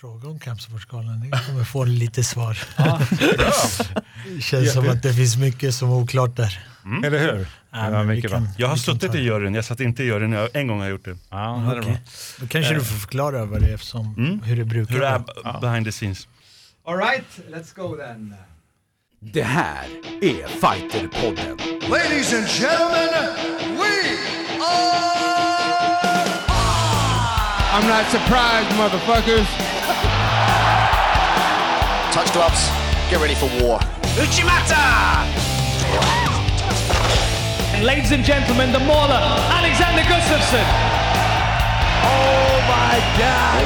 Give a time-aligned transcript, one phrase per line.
[0.00, 2.58] Fråga om Kampsportsgalan, ni kommer få lite svar.
[4.36, 6.58] det känns som att det finns mycket som är oklart där.
[6.84, 7.04] Mm.
[7.04, 7.46] Eller hur?
[7.70, 10.56] Ja, men vi kan- Jag har suttit i juryn, jag satt inte i juryn, jag,
[10.56, 11.16] en gång har jag gjort det.
[11.30, 11.98] Ja, det.
[12.40, 15.06] Då kanske du får förklara vad det är som, hur det brukar Hur det
[15.44, 15.54] vara.
[15.56, 16.28] är behind the scenes.
[16.86, 18.34] Alright, let's go then.
[19.20, 19.84] Det här
[20.22, 21.58] är Fighterpodden.
[21.90, 23.24] Ladies and gentlemen,
[23.76, 23.92] we
[24.62, 25.30] are
[27.72, 29.69] I'm not surprised, motherfuckers.
[32.12, 32.68] Touch gloves,
[33.10, 33.78] get ready for war.
[34.18, 35.24] Uchimata!
[37.74, 39.20] And ladies and gentlemen, the mauler,
[39.58, 40.64] Alexander Gustafsson.
[42.02, 43.62] Oh my God!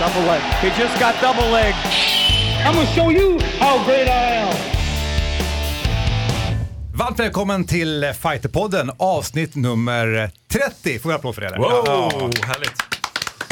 [0.00, 0.42] Double leg.
[0.60, 1.74] He just got double leg.
[2.66, 4.54] I'm gonna show you how great I am.
[6.94, 10.98] Varmt välkommen till Fighterpodden, avsnitt nummer 30.
[10.98, 11.58] Får vi en applåd för det?
[11.58, 12.10] Wow, Ja.
[12.46, 12.87] härligt.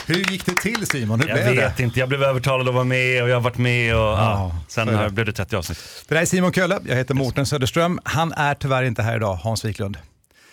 [0.07, 1.21] Hur gick det till Simon?
[1.21, 1.83] Hur Jag blev vet det?
[1.83, 4.87] inte, jag blev övertalad att vara med och jag har varit med och ja, sen
[4.87, 5.11] så är det.
[5.11, 5.79] blev det 30 avsnitt.
[6.09, 8.01] Det där är Simon Kölle, jag heter Mårten Söderström.
[8.05, 9.99] Han är tyvärr inte här idag, Hans Wiklund.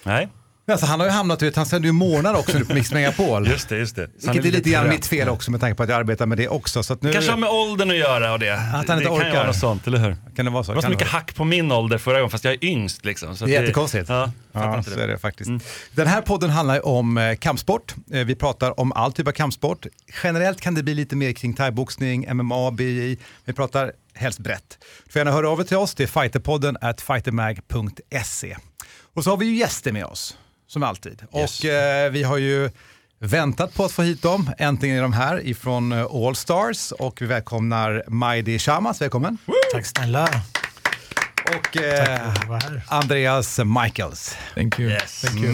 [0.04, 0.28] Nej,
[0.72, 3.48] Alltså, han har ju hamnat, vet, han sänder ju månader också nu på Mix Megapol.
[3.52, 4.08] just det, just det.
[4.20, 6.38] Så Vilket är lite grann mitt fel också med tanke på att jag arbetar med
[6.38, 6.84] det också.
[6.84, 8.56] Så att nu Kanske har med åldern att göra och det.
[8.56, 9.28] han inte det kan orkar.
[9.28, 10.16] ju vara något sånt, eller hur?
[10.36, 10.72] kan det vara så.
[10.72, 11.20] Det var så Kan mycket vara.
[11.20, 13.36] hack på min ålder förra gången, fast jag är yngst liksom.
[13.38, 14.10] Så Det är att jättekonstigt.
[14.10, 15.04] Ja, Ja, så det.
[15.04, 15.50] är det faktiskt.
[15.92, 17.96] Den här podden handlar ju om eh, kampsport.
[18.12, 19.86] Eh, vi pratar om all typ av kampsport.
[20.24, 23.18] Generellt kan det bli lite mer kring thaiboxning, MMA, BI.
[23.46, 24.78] Vi pratar helst brett.
[25.06, 25.96] Du får gärna höra av er till oss.
[25.96, 28.56] Det är fighterpodden at fightermag.se.
[29.16, 30.38] Och så har vi ju gäster med oss,
[30.74, 31.24] som alltid.
[31.36, 31.60] Yes.
[31.60, 32.70] Och eh, vi har ju
[33.20, 34.50] väntat på att få hit dem.
[34.58, 39.38] Äntligen är de här ifrån eh, All Stars och vi välkomnar Majdi Shamas, välkommen.
[39.74, 40.30] Tack snälla.
[41.56, 42.82] Och eh, här.
[42.88, 44.36] Andreas Michaels.
[44.56, 44.92] Thank you.
[44.92, 45.22] Yes.
[45.22, 45.54] Thank you.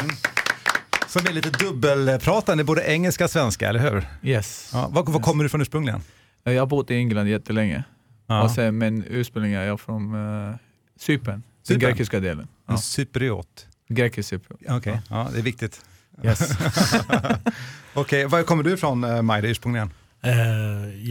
[1.07, 4.07] Som är lite dubbelpratande, både engelska och svenska, eller hur?
[4.23, 4.69] Yes.
[4.73, 6.01] Ja, var, var kommer du från ursprungligen?
[6.43, 7.83] Jag har bott i England jättelänge.
[8.27, 8.43] Ja.
[8.43, 10.55] Och sen, men ursprungligen är jag från uh,
[10.99, 11.79] Cypern, den Cypern?
[11.79, 12.39] grekiska delen.
[12.67, 12.77] En Ja.
[12.77, 13.67] cypriot.
[13.89, 14.57] Grekisk Cypern.
[14.77, 15.81] Okej, ja, det är viktigt.
[16.23, 16.39] Yes.
[17.93, 19.91] Okej, var kommer du ifrån uh, Majde ursprungligen?
[20.23, 20.31] Eh,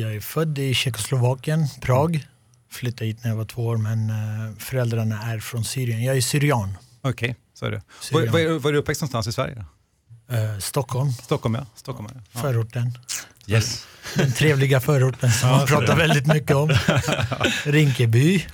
[0.00, 2.26] jag är född i Tjeckoslovakien, Prag.
[2.70, 6.04] Flyttade hit när jag var två år men eh, föräldrarna är från Syrien.
[6.04, 6.78] Jag är syrian.
[7.02, 7.82] Okej, så är det.
[8.12, 9.54] Var, var, är- var är du uppväxt någonstans i Sverige?
[10.28, 10.34] Då?
[10.34, 11.66] Eh, Stockholm, Stockholm, ja.
[11.74, 12.20] Stockholm, ja.
[12.32, 12.40] ja.
[12.40, 12.98] förorten.
[13.46, 13.86] Yes.
[14.14, 16.70] Den trevliga förorten som man pratar väldigt mycket om.
[17.64, 18.44] Rinkeby.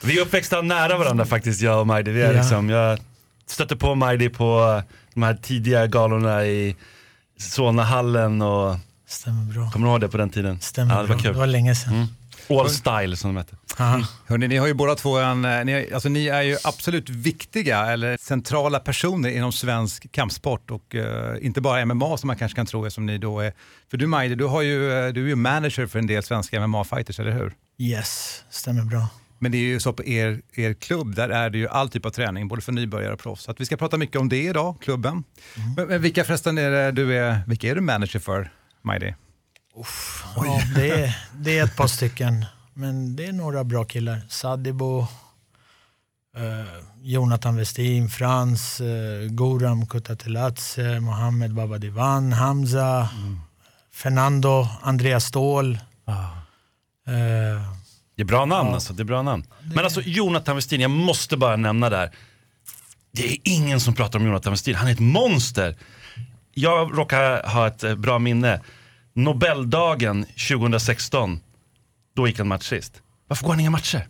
[0.00, 2.10] Vi är uppväxta nära varandra faktiskt, jag och Majdi.
[2.10, 2.40] Vi är Ja.
[2.40, 2.98] liksom, jag
[3.50, 4.82] stötte på Majdi på
[5.14, 6.76] de här tidiga galorna i
[7.38, 8.76] Solnahallen och
[9.06, 9.70] Stämmer bra.
[9.70, 10.60] kommer du ihåg det på den tiden?
[10.60, 11.22] Stämmer ja, det var bra.
[11.22, 11.32] kul.
[11.32, 12.06] Det var länge sedan.
[12.50, 13.56] All style som de hette.
[13.78, 14.00] Aha.
[14.26, 17.86] Hörrni, ni har ju båda två en, eh, ni, alltså, ni är ju absolut viktiga
[17.86, 22.66] eller centrala personer inom svensk kampsport och eh, inte bara MMA som man kanske kan
[22.66, 23.52] tro är som ni då är.
[23.90, 26.60] För du Majde, du, har ju, eh, du är ju manager för en del svenska
[26.60, 27.52] MMA-fighters, eller hur?
[27.78, 29.06] Yes, stämmer bra.
[29.38, 32.06] Men det är ju så på er, er klubb, där är det ju all typ
[32.06, 33.42] av träning, både för nybörjare och proffs.
[33.42, 35.24] Så att vi ska prata mycket om det idag, klubben.
[35.76, 39.14] Men, men vilka förresten är det du är, vilka är du manager för, Majdi?
[40.36, 42.44] Ja, det, är, det är ett par stycken,
[42.74, 44.20] men det är några bra killar.
[44.28, 45.06] Sadibo,
[46.36, 53.08] eh, Jonathan Westin, Frans, eh, Goram Kutatelatse, Mohammed Babadivan, Hamza,
[53.92, 55.78] Fernando, Andreas Ståhl.
[57.06, 57.77] Eh,
[58.18, 59.44] Det är bra namn alltså, det är bra namn.
[59.74, 62.10] Men alltså Jonathan Westin, jag måste bara nämna där.
[63.12, 65.76] Det är ingen som pratar om Jonathan Westin, han är ett monster.
[66.54, 68.60] Jag råkar ha ett eh, bra minne.
[69.12, 71.40] Nobeldagen 2016,
[72.16, 73.02] då gick han match sist.
[73.28, 74.06] Varför går han inga matcher?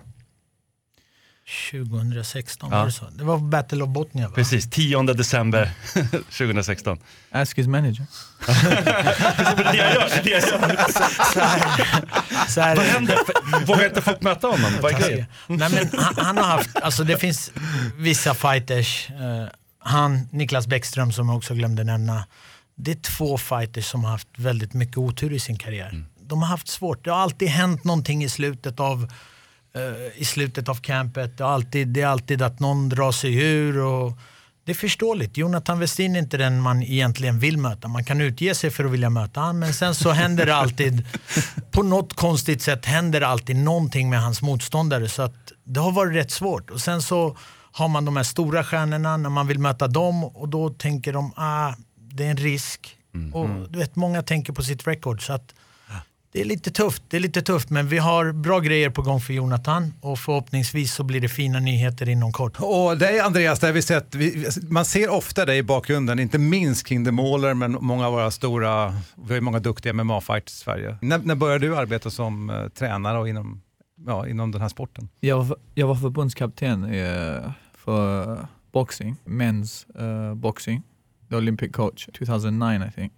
[1.72, 2.78] 2016 Ja.
[2.78, 3.04] var det så.
[3.10, 4.34] Det var Battle of Botnia va?
[4.34, 5.70] Precis, 10 december
[6.38, 6.98] 2016.
[7.32, 8.06] Ask his manager.
[8.46, 10.92] Det är det jag gör, det jag gör.
[11.32, 13.18] Så här, så här, Vad händer?
[13.66, 14.72] Vågar inte folk möta honom?
[14.82, 15.26] Vad är grejen?
[15.46, 17.52] Nej, men han, han har haft, alltså det finns
[17.96, 19.48] vissa fighters, eh,
[19.78, 22.24] han, Niklas Bäckström som jag också glömde nämna,
[22.76, 26.04] det är två fighters som har haft väldigt mycket otur i sin karriär.
[26.20, 29.12] De har haft svårt, det har alltid hänt någonting i slutet av
[30.16, 31.38] i slutet av campet.
[31.38, 33.78] Det, har alltid, det är alltid att någon drar sig ur.
[33.78, 34.12] Och
[34.64, 35.36] det är förståeligt.
[35.36, 37.88] Jonathan Westin är inte den man egentligen vill möta.
[37.88, 41.06] Man kan utge sig för att vilja möta honom, men sen så händer det alltid,
[41.70, 45.08] på något konstigt sätt händer det alltid någonting med hans motståndare.
[45.08, 46.70] Så att det har varit rätt svårt.
[46.70, 47.36] Och sen så
[47.72, 51.32] har man de här stora stjärnorna när man vill möta dem och då tänker de
[51.36, 52.96] ah, det är en risk.
[53.32, 55.26] Och du vet, Många tänker på sitt record.
[55.26, 55.54] Så att
[56.32, 59.20] Det är lite tufft, det är lite tufft men vi har bra grejer på gång
[59.20, 62.56] för Jonathan och förhoppningsvis så blir det fina nyheter inom kort.
[62.60, 66.86] Och dig Andreas, där vi sett, vi, man ser ofta dig i bakgrunden, inte minst
[66.86, 70.56] kring The Mauler men många av våra stora, vi har ju många duktiga MMA-fighters i
[70.56, 70.98] Sverige.
[71.02, 73.62] När, när började du arbeta som eh, tränare och inom,
[74.06, 75.08] ja, inom den här sporten?
[75.20, 78.38] Jag var, jag var förbundskapten eh, för
[78.72, 80.82] boxing, men's uh, boxing,
[81.30, 83.12] the Olympic coach, 2009 I think.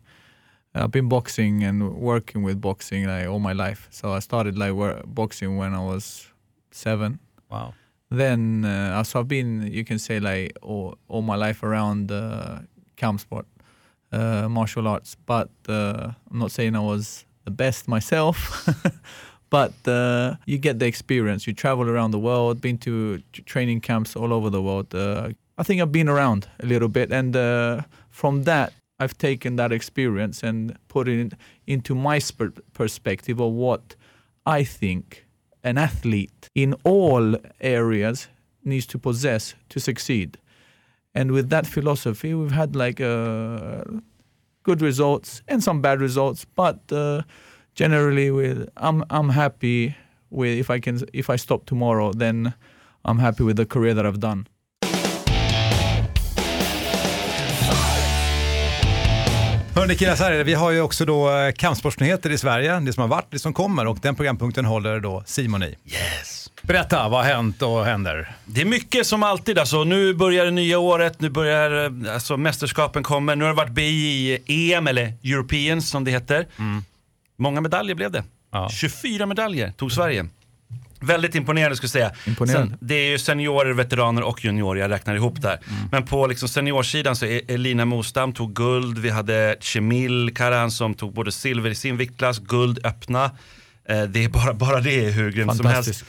[0.74, 3.88] I've been boxing and working with boxing like all my life.
[3.90, 6.28] So I started like wor- boxing when I was
[6.70, 7.18] seven.
[7.50, 7.74] Wow.
[8.10, 12.60] Then uh, so I've been, you can say like all, all my life around uh,
[12.96, 13.46] camp sport,
[14.12, 15.16] uh, martial arts.
[15.26, 18.68] But uh, I'm not saying I was the best myself.
[19.50, 21.46] but uh, you get the experience.
[21.46, 24.94] You travel around the world, been to training camps all over the world.
[24.94, 29.56] Uh, I think I've been around a little bit, and uh, from that, I've taken
[29.56, 31.32] that experience and put it in,
[31.66, 33.96] into my sper- perspective of what
[34.44, 35.26] I think
[35.64, 38.28] an athlete in all areas
[38.64, 40.38] needs to possess to succeed.
[41.14, 43.82] And with that philosophy, we've had like uh,
[44.62, 47.22] good results and some bad results, but uh,
[47.74, 49.96] generally, with I'm I'm happy
[50.30, 52.54] with if I can if I stop tomorrow, then
[53.04, 54.46] I'm happy with the career that I've done.
[59.74, 60.44] Hörni killar, så här är det.
[60.44, 63.52] vi har ju också då eh, kampsportsnyheter i Sverige, det som har varit, det som
[63.52, 65.66] kommer och den programpunkten håller då Simon i.
[65.86, 66.50] Yes.
[66.62, 68.32] Berätta, vad har hänt och händer?
[68.44, 69.58] Det är mycket som alltid.
[69.58, 73.36] Alltså, nu börjar det nya året, nu börjar eh, alltså, mästerskapen kommer.
[73.36, 76.46] Nu har det varit BI-EM, eller Europeans som det heter.
[77.38, 78.24] Många medaljer blev det.
[78.52, 78.68] Ja.
[78.70, 80.26] 24 medaljer tog Sverige.
[81.00, 82.20] Väldigt imponerande skulle jag säga.
[82.26, 82.68] Imponerande.
[82.68, 85.60] Sen, det är ju seniorer, veteraner och juniorer, jag räknar ihop där.
[85.90, 90.94] Men på liksom seniorsidan så är Elina Mostam tog guld, vi hade Cemil Karan som
[90.94, 93.24] tog både silver i sin viktklass, guld öppna.
[93.88, 96.04] Eh, det är bara, bara det är hur grymt som helst.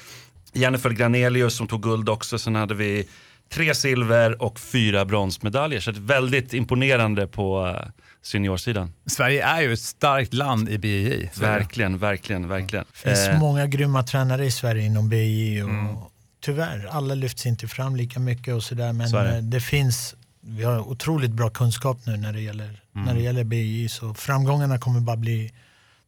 [0.53, 3.07] Jennifer Granelius som tog guld också, sen hade vi
[3.53, 5.79] tre silver och fyra bronsmedaljer.
[5.79, 7.88] Så det är väldigt imponerande på eh,
[8.21, 8.94] seniorsidan.
[9.06, 11.29] Sverige är ju ett starkt land i BJJ.
[11.39, 12.85] Verkligen, verkligen, verkligen.
[12.91, 16.12] Det finns Eh, många grymma tränare i Sverige inom BI och
[16.44, 19.35] tyvärr, alla lyfts inte fram lika mycket och sådär men Så det.
[19.38, 23.44] eh, det finns, vi har otroligt bra kunskap nu när det gäller, när det gäller
[23.44, 25.51] BI så framgångarna kommer bara bli,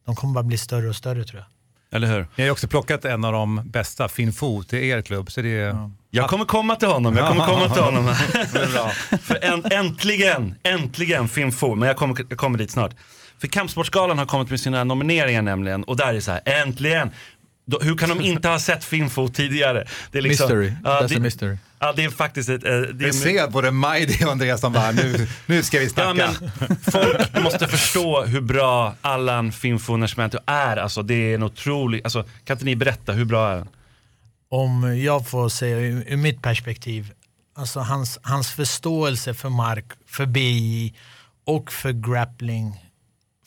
[0.06, 1.46] de kommer bara bli större och större tror jag.
[1.96, 2.20] Eller hur?
[2.20, 5.30] Ni har ju också plockat en av de bästa, Finn Fo, till er klubb.
[5.30, 5.90] Så det är...
[6.14, 8.14] Jag kommer komma till honom, jag kommer komma till honom.
[9.22, 12.92] För änt- äntligen, äntligen Finn Fo, men jag kommer, jag kommer dit snart.
[13.40, 17.10] För Kampsportsgalan har kommit med sina nomineringar nämligen, och där är det så här, äntligen!
[17.66, 19.86] Då, hur kan de inte ha sett Finn Fo tidigare?
[20.12, 20.72] Det är liksom- Mystery.
[20.84, 21.56] Ja, That's det, a mystery.
[21.78, 22.64] Ja, det är faktiskt ett...
[22.64, 25.84] eh, Det är Vi ser både Majdi och Andreas som bara, nu, nu ska vi
[25.84, 26.14] Ja, snacka.
[26.14, 30.76] men folk måste förstå hur bra Allan Finfo Nascimento är.
[30.76, 32.00] Alltså, det är en otrolig...
[32.04, 33.68] Alltså, kan inte ni berätta, hur bra är han?
[34.54, 37.12] Om jag får säga ur, ur mitt perspektiv,
[37.54, 40.94] alltså hans, hans förståelse för mark, för BI
[41.46, 42.90] och för grappling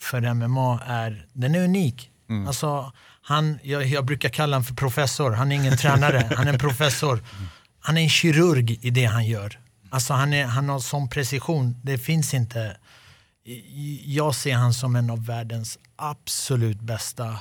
[0.00, 2.10] för MMA är, den är unik.
[2.46, 6.52] Alltså, han, jag, jag brukar kalla honom för professor, han är ingen tränare, han är
[6.52, 7.24] en professor.
[7.80, 9.60] Han är en kirurg i det han gör.
[9.90, 12.76] Alltså han, är, han har sån precision, det finns inte.
[14.04, 17.38] Jag ser han som en av världens absolut bästa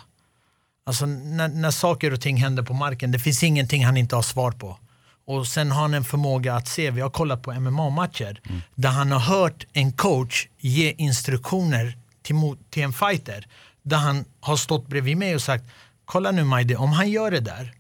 [0.88, 4.22] Alltså när, när saker och ting händer på marken, det finns ingenting han inte har
[4.22, 4.78] svar på.
[5.26, 8.42] Och sen har han en förmåga att se, vi har kollat på MMA-matcher,
[8.76, 12.36] där han har hört en coach ge instruktioner till,
[12.70, 13.48] till en fighter.
[13.84, 15.64] Där han har stått bredvid mig och sagt,
[16.06, 17.74] kolla nu Majdi, om han gör det där,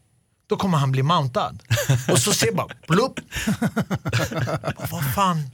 [0.47, 1.63] då kommer han bli mountad.
[2.11, 3.19] Och så ser jag bara, blupp.
[4.91, 5.49] Vad fan,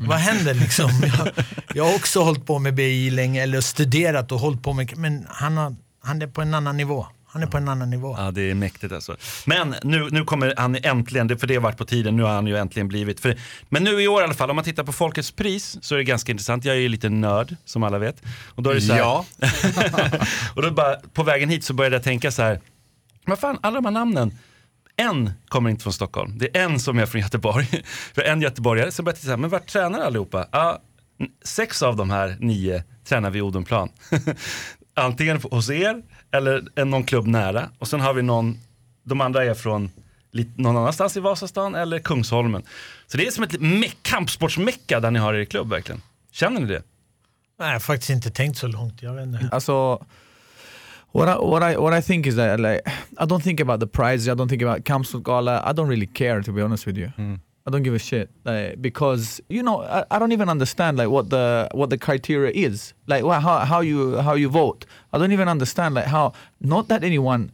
[0.00, 0.90] vad händer liksom?
[1.18, 1.44] Jag,
[1.74, 5.26] jag har också hållit på med BI länge, eller studerat och hållit på med, men
[5.30, 7.06] han, har, han är på en annan nivå.
[7.26, 8.14] Han är på en annan nivå.
[8.18, 9.16] Ja, det är mäktigt alltså.
[9.46, 12.30] Men nu, nu kommer han äntligen, det- för det har varit på tiden, nu har
[12.34, 13.20] han ju äntligen blivit.
[13.20, 13.36] För,
[13.68, 15.98] men nu i år i alla fall, om man tittar på Folkets pris så är
[15.98, 16.64] det ganska intressant.
[16.64, 18.22] Jag är ju lite nörd, som alla vet.
[18.54, 19.24] Och då är det så här, Ja.
[20.56, 22.60] och då bara, på vägen hit så började jag tänka så här,
[23.26, 24.38] vad fan, alla de här namnen,
[24.96, 27.66] en kommer inte från Stockholm, det är en som är från Göteborg.
[28.14, 30.46] För en göteborgare, så började jag här, men vart tränar allihopa?
[31.20, 33.88] N- sex av de här nio tränar vid Odenplan.
[34.94, 37.68] Antingen hos er eller en- någon klubb nära.
[37.78, 38.58] Och sen har vi någon,
[39.04, 39.90] de andra är från
[40.30, 42.62] lite, någon annanstans i Vasastan eller Kungsholmen.
[43.06, 46.02] Så det är som ett me- kampsportsmecka där ni har er klubb verkligen.
[46.32, 46.82] Känner ni det?
[47.58, 49.02] Nej, jag har faktiskt inte tänkt så långt.
[49.02, 49.48] Jag vet inte.
[49.52, 50.04] Also,
[51.12, 52.80] what I, what I what I think is that like
[53.20, 54.26] I don't think about the prizes.
[54.28, 55.70] I don't think about Kamsut Gala.
[55.70, 57.10] I don't really care to be honest with you.
[57.66, 61.08] I don't give a shit like, because you know I, I don't even understand like
[61.08, 64.84] what the what the criteria is like wha- how how you how you vote.
[65.12, 67.50] I don't even understand like how not that anyone,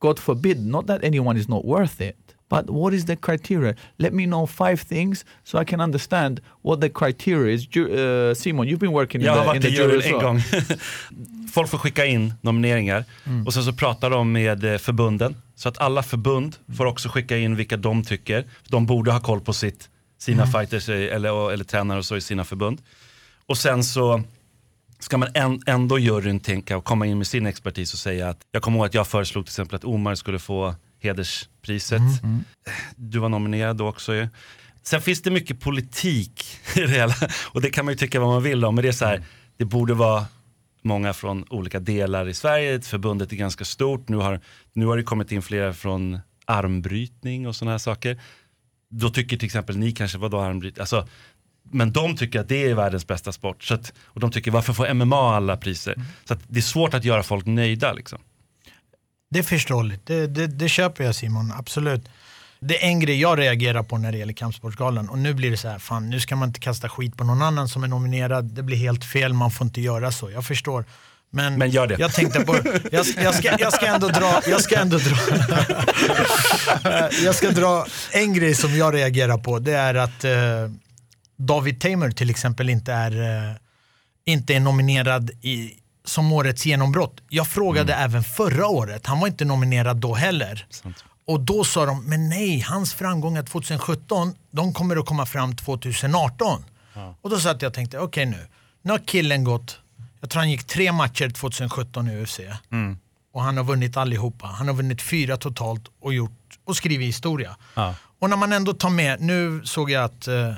[0.00, 2.16] God forbid, not that anyone is not worth it.
[2.48, 3.74] But what is the criteria?
[3.98, 7.66] Let me know five things so I can understand what the criteria is.
[7.76, 9.98] Uh, Simon, you've been working Jag in har the, varit in the i jury juryn
[9.98, 10.22] as en well.
[10.22, 10.40] gång.
[11.52, 13.04] Folk får skicka in nomineringar
[13.46, 15.34] och sen så pratar de med eh, förbunden.
[15.62, 18.44] Så att alla förbund får också skicka in vilka de tycker.
[18.68, 19.88] De borde ha koll på sitt,
[20.18, 22.82] sina fighters eh, eller, eller tränare och så i sina förbund.
[23.46, 24.22] Och sen så
[24.98, 28.40] ska man en, ändå juryn tänka och komma in med sin expertis och säga att
[28.52, 32.02] jag kommer ihåg att jag föreslog till exempel att Omar skulle få hederspriset.
[32.96, 34.28] Du var nominerad då också ju.
[34.82, 37.14] Sen finns det mycket politik i det hela
[37.44, 38.74] och det kan man ju tycka vad man vill om.
[38.74, 39.22] Men det är så här,
[39.56, 40.26] det borde vara
[40.82, 42.80] många från olika delar i Sverige.
[42.80, 44.08] Förbundet är ganska stort.
[44.08, 44.40] Nu har,
[44.72, 48.20] nu har det kommit in flera från armbrytning och sådana här saker.
[48.88, 50.80] Då tycker till exempel ni kanske, vadå armbrytning?
[50.80, 51.08] Alltså,
[51.62, 53.64] men de tycker att det är världens bästa sport.
[53.64, 55.94] Så att, och de tycker varför får MMA alla priser?
[56.24, 58.18] Så att det är svårt att göra folk nöjda liksom.
[59.30, 62.08] Det är förståeligt, det, det, det köper jag Simon, absolut.
[62.64, 65.56] Det är en grej jag reagerar på när det gäller Kampsportsgalan och nu blir det
[65.56, 68.44] så här, fan nu ska man inte kasta skit på någon annan som är nominerad,
[68.44, 70.30] det blir helt fel, man får inte göra så.
[70.30, 70.84] Jag förstår.
[71.30, 71.96] Men, Men gör det.
[71.98, 72.56] jag tänkte på,
[72.90, 75.16] jag, jag, ska, jag ska ändå dra, jag ska ändå dra,
[77.24, 80.32] jag ska dra en grej som jag reagerar på, det är att eh,
[81.38, 83.56] David Tamer till exempel inte är, eh,
[84.24, 85.70] inte är nominerad i,
[86.04, 87.20] som årets genombrott.
[87.28, 90.66] Jag frågade även förra året, han var inte nominerad då heller.
[91.26, 96.64] Och då sa de, men nej, hans framgångar 2017, de kommer att komma fram 2018.
[97.20, 98.46] Och då satt jag och tänkte, okej nu,
[98.82, 99.78] nu har killen gått,
[100.20, 102.40] jag tror han gick tre matcher 2017 i UFC.
[103.34, 104.46] Och han har vunnit allihopa.
[104.46, 107.56] Han har vunnit fyra totalt och, gjort, och skrivit historia.
[108.18, 110.54] Och när man ändå tar med, nu såg jag att, eh,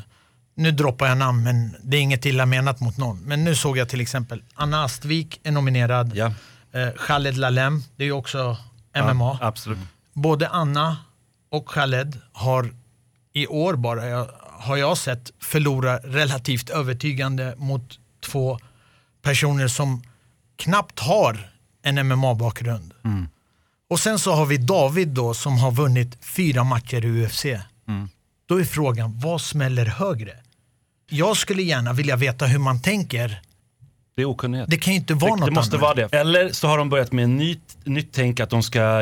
[0.57, 3.21] nu droppar jag namn men det är inget illa menat mot någon.
[3.21, 6.13] Men nu såg jag till exempel Anna Astvik är nominerad.
[6.15, 6.33] Ja.
[6.73, 8.57] Eh, Khaled Lalem, det är ju också
[8.97, 9.39] MMA.
[9.41, 9.79] Absolut.
[10.15, 10.97] Både Anna
[11.51, 12.75] och Khaled har
[13.33, 18.59] i år bara, jag, har jag sett, förlora relativt övertygande mot två
[19.23, 20.03] personer som
[20.57, 21.51] knappt har
[21.83, 22.95] en MMA-bakgrund.
[23.91, 27.45] Och sen så har vi David då som har vunnit fyra matcher i UFC.
[28.47, 30.33] Då är frågan, vad smäller högre?
[31.11, 33.41] Jag skulle gärna vilja veta hur man tänker.
[34.17, 34.71] Det är okunnighet.
[34.71, 35.83] Det kan ju inte vara det, något det måste annat.
[35.83, 36.17] vara det.
[36.17, 39.01] Eller så har de börjat med en nytt, nytt tänk att de ska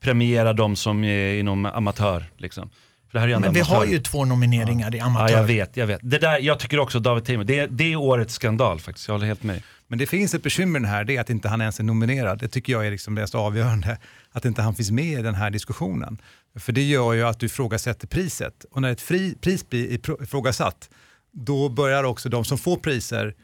[0.00, 2.24] premiera de som är inom amatör.
[2.36, 2.70] Liksom.
[3.10, 5.36] För det här är Men vi har ju två nomineringar i Ja, amatör.
[5.36, 6.00] jag vet, jag vet.
[6.02, 9.08] Det där, jag tycker också David Tamer, det, det är årets skandal faktiskt.
[9.08, 9.62] Jag håller helt med.
[9.88, 12.38] Men det finns ett bekymmer här, det är att inte han ens är nominerad.
[12.38, 13.98] Det tycker jag är liksom det mest avgörande,
[14.32, 16.18] att inte han finns med i den här diskussionen.
[16.58, 18.64] För det gör ju att du ifrågasätter priset.
[18.70, 20.90] Och när ett fri, pris blir ifrå- ifrågasatt,
[21.32, 23.34] då börjar också de som får priser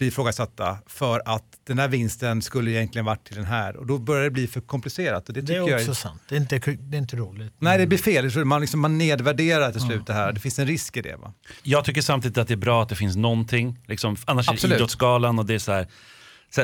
[0.00, 3.76] bli ifrågasatta för att den här vinsten skulle egentligen varit till den här.
[3.76, 5.28] Och då börjar det bli för komplicerat.
[5.28, 6.22] Och det, Det är jag också sant.
[6.28, 7.54] Det är inte, det är inte roligt.
[7.58, 8.24] Nej, det blir fel.
[8.24, 10.32] Jag tror Man, liksom, man nedvärderar till slut det här.
[10.32, 11.16] Det finns en risk i det.
[11.16, 11.32] Va?
[11.62, 13.78] Jag tycker samtidigt att det är bra att det finns någonting.
[13.86, 14.74] Liksom, annars är det.
[14.74, 15.86] Idrottsgalan och det är så här.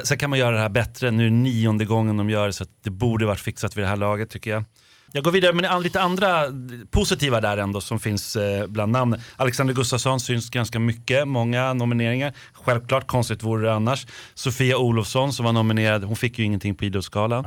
[0.05, 1.11] Sen kan man göra det här bättre.
[1.11, 3.85] Nu är det nionde gången de gör det så att det borde varit fixat vid
[3.85, 4.64] det här laget tycker jag.
[5.12, 6.42] Jag går vidare med lite andra
[6.90, 9.20] positiva där ändå som finns eh, bland namnen.
[9.36, 12.32] Alexander Gustafsson syns ganska mycket, många nomineringar.
[12.52, 14.06] Självklart, konstigt vore det annars.
[14.34, 17.44] Sofia Olofsson som var nominerad, hon fick ju ingenting på Idrottsgalan.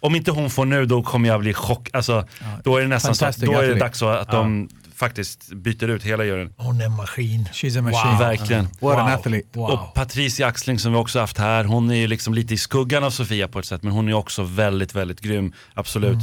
[0.00, 1.88] Om inte hon får nu då kommer jag bli chock.
[1.92, 2.26] Alltså,
[2.64, 6.02] då är det nästan så då är det dags så att de faktiskt byter ut
[6.02, 6.52] hela juryn.
[6.56, 7.48] Hon är en maskin.
[7.52, 8.10] She's a machine.
[8.10, 8.18] Wow.
[8.18, 8.68] Verkligen.
[8.80, 9.14] What an Wow.
[9.14, 9.48] athlete.
[9.58, 9.70] Wow.
[9.70, 13.04] Och Patricia Axling som vi också haft här, hon är ju liksom lite i skuggan
[13.04, 15.52] av Sofia på ett sätt, men hon är också väldigt, väldigt grym.
[15.74, 16.18] Absolut.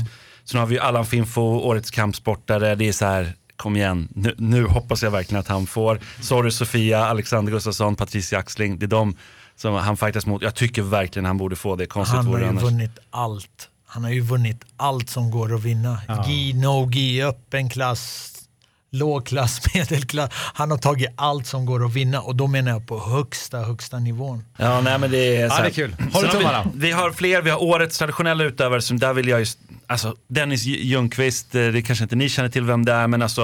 [0.52, 2.76] Sen har vi ju Allan Finfo, årets kampsportare.
[2.76, 6.00] Det är så här, kom igen, nu, nu hoppas jag verkligen att han får.
[6.22, 8.80] Sorry Sofia, Alexander Gustafsson, Patricia Axling.
[8.80, 9.16] Det är de
[9.56, 10.42] som han fightas mot.
[10.42, 11.86] Jag tycker verkligen han borde få det.
[11.86, 12.64] Konstigt Han har ju annars.
[12.64, 13.70] vunnit allt.
[13.88, 16.02] Han har ju vunnit allt som går att vinna.
[16.28, 18.34] Gi, no gi, öppen klass,
[18.92, 20.30] låg klass, medelklass.
[20.34, 24.00] Han har tagit allt som går att vinna och då menar jag på högsta, högsta
[24.00, 24.44] nivån.
[24.58, 25.96] Ja, nej men det är så Ja, här- det är kul.
[26.14, 26.64] Har tummarna.
[26.74, 30.16] Vi, vi har fler, vi har årets traditionella utövare som där vill jag just, alltså
[30.30, 33.42] Dennis Ljungqvist, eh, det kanske inte ni känner till vem det är, men alltså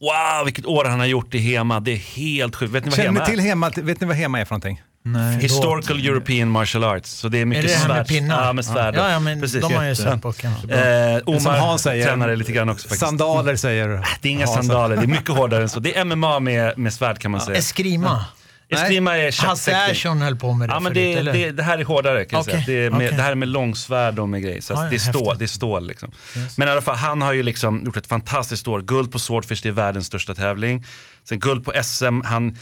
[0.00, 2.72] wow vilket år han har gjort i Hema, det är helt sjukt.
[2.72, 3.26] Vet ni vad Känner Hema är?
[3.30, 3.70] till Hema?
[3.76, 4.82] Vet ni vad Hema är för någonting?
[5.04, 5.36] Nej.
[5.40, 8.08] Historical European Martial Arts, så det är Är mycket det här med svärd.
[8.08, 8.46] pinnar?
[8.46, 8.94] Ja, med svärd.
[8.96, 9.60] Ja, ja men Precis.
[9.62, 10.68] de har ju sett på kanske.
[10.74, 12.06] Eh, Omar Som Hans säger.
[12.06, 13.00] tränar det lite grann också faktiskt.
[13.06, 13.88] Sandaler säger
[14.20, 14.56] Det är inga Hans.
[14.56, 15.80] sandaler, det är mycket hårdare än så.
[15.80, 17.58] Det är MMA med, med svärd kan man säga.
[17.58, 18.24] Eskrima.
[18.72, 19.72] Eskrima är Hasse.
[19.72, 21.32] Ersson höll på med det Ja men förut, det, eller?
[21.32, 22.82] det, det här är hårdare kan jag Okej, säga.
[22.84, 23.16] Det med, okej.
[23.16, 24.60] det här är med långsvärd och med grejer.
[24.60, 26.10] Så att Ja, det, är stål, det är stål liksom.
[26.56, 28.80] Men i alla fall, han har ju liksom gjort ett fantastiskt år.
[28.80, 30.84] Guld på Swordfish, det är världens största tävling.
[31.24, 32.56] Sen guld på SM, han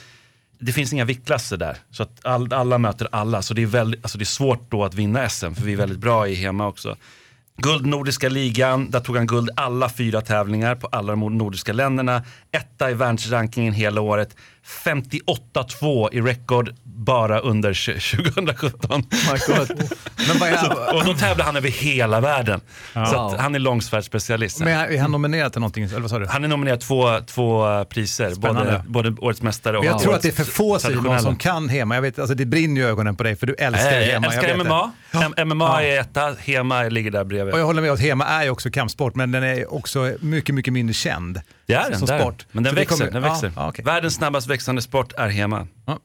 [0.60, 1.76] det finns inga viktklasser där.
[1.90, 3.42] Så att all, alla möter alla.
[3.42, 5.76] Så det är, väldigt, alltså det är svårt då att vinna SM, för vi är
[5.76, 6.96] väldigt bra i hemma också.
[7.56, 12.22] Guld Nordiska ligan, där tog han guld alla fyra tävlingar på alla de nordiska länderna.
[12.52, 14.36] Etta i världsrankingen hela året.
[14.84, 17.74] 58-2 i rekord bara under
[18.16, 19.02] 2017.
[19.10, 19.90] My God.
[20.28, 22.60] Men vad är, Och då tävlar han över hela världen.
[22.92, 23.14] Så Wow.
[23.34, 24.58] att han är långfärdsspecialist.
[24.58, 25.84] men är han nominerad till någonting?
[25.84, 26.26] Eller vad sa du?
[26.26, 28.82] Han är nominerad två, två priser, Spännande.
[28.88, 31.68] både, både Årets Mästare och Jag tror att det är för få Simon som kan
[31.68, 31.94] hema.
[31.94, 34.26] Jag vet, alltså det brinner ju i ögonen på dig för du älskar Jag hema.
[34.26, 34.90] älskar jag MMA.
[35.36, 37.54] M- MMA är etta, Hema ligger där bredvid.
[37.54, 40.54] Och jag håller med att hema är ju också kampsport, men den är också mycket,
[40.54, 41.40] mycket mindre känd.
[41.66, 42.46] Det är den, som sport.
[42.52, 42.96] Men den Så växer.
[42.96, 43.52] kommer- den Ja, växer.
[43.56, 43.84] ja, okej.
[43.84, 45.66] Världens snabbast växande sport är Hema.
[45.86, 45.98] Ja.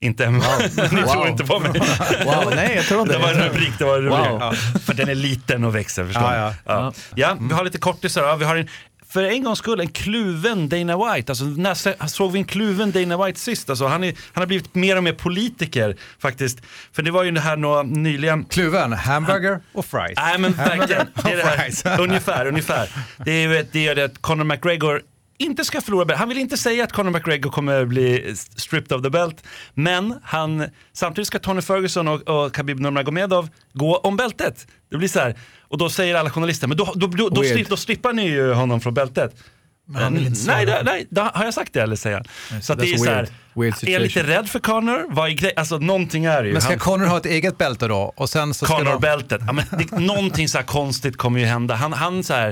[0.00, 0.44] Inte MMA.
[0.62, 1.28] Ni tror Wow.
[1.28, 1.70] inte på mig.
[2.24, 3.48] Wow, nej jag tror Det var en det.
[3.48, 4.18] rubrik, det var en rubrik.
[4.30, 4.38] Wow.
[4.40, 4.52] Ja.
[4.84, 6.36] För den är liten och växer, förstår Ja, ni?
[6.36, 6.54] ja.
[6.66, 6.92] Ja.
[7.14, 8.36] ja, vi har lite kortisar.
[8.36, 8.68] Vi har en,
[9.08, 11.32] för en gångs skull en kluven Dana White.
[11.32, 13.70] Alltså, när såg vi en kluven Dana White sist?
[13.70, 16.58] Alltså, han, är, han har blivit mer och mer politiker faktiskt.
[16.92, 20.12] För det var ju det här nå, nyligen Kluven, hamburger och fries.
[20.16, 21.42] Nej men verkligen, det är det
[21.90, 22.00] här.
[22.00, 22.88] ungefär, ungefär.
[23.24, 25.02] Det är ju det, är det att Conor McGregor
[25.38, 26.16] inte ska förlora.
[26.16, 29.44] Han vill inte säga att Conor McGregor kommer bli stripped of the belt.
[29.74, 34.66] Men han, samtidigt ska Tony Ferguson och, och Khabib Nurmagomedov gå om bältet.
[34.90, 35.38] Det blir så här.
[35.60, 38.52] Och då säger alla journalister, men då, då, då, då, stripp, då strippar ni ju
[38.52, 39.34] honom från bältet.
[39.86, 40.82] Men han vill inte nej, svara.
[40.82, 42.16] det, nej, det, har jag sagt det eller säger
[42.50, 42.62] han?
[42.62, 43.74] Så att det är så här, weird.
[43.82, 45.06] Är jag lite rädd för Conor?
[45.14, 45.52] Vad är grej?
[45.56, 46.52] Alltså någonting är det ju.
[46.52, 48.12] Men ska Han- Conor ha ett eget bälte då?
[48.16, 48.98] Och sen så ska de...
[49.28, 51.74] Ja, men det, någonting så här konstigt kommer ju hända.
[51.74, 52.48] Han, han så här,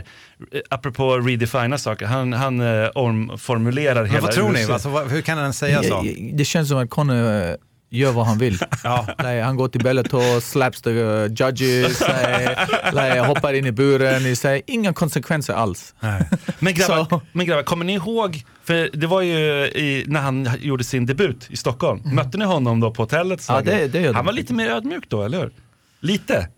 [0.53, 4.65] eh, apropå redefina saker, han, han eh, omformulerar Men hela vad tror ni?
[4.65, 6.05] Alltså, vad, hur kan han säga så?
[6.33, 7.55] Det känns som att Conor eh,
[7.99, 8.53] gör vad han vill.
[9.19, 12.57] like, han går till Bellator, slaps the uh, judges, like,
[12.93, 14.27] like, hoppar in i buren.
[14.27, 15.95] Är inga konsekvenser alls.
[16.59, 19.35] Men grabbar, men grabbar, kommer ni ihåg, för det var ju
[19.67, 23.47] i, när han gjorde sin debut i Stockholm, mötte ni honom då på hotellet?
[23.49, 25.51] Ja, det- det han var lite mer ödmjuk då, eller hur?
[26.01, 26.49] Lite?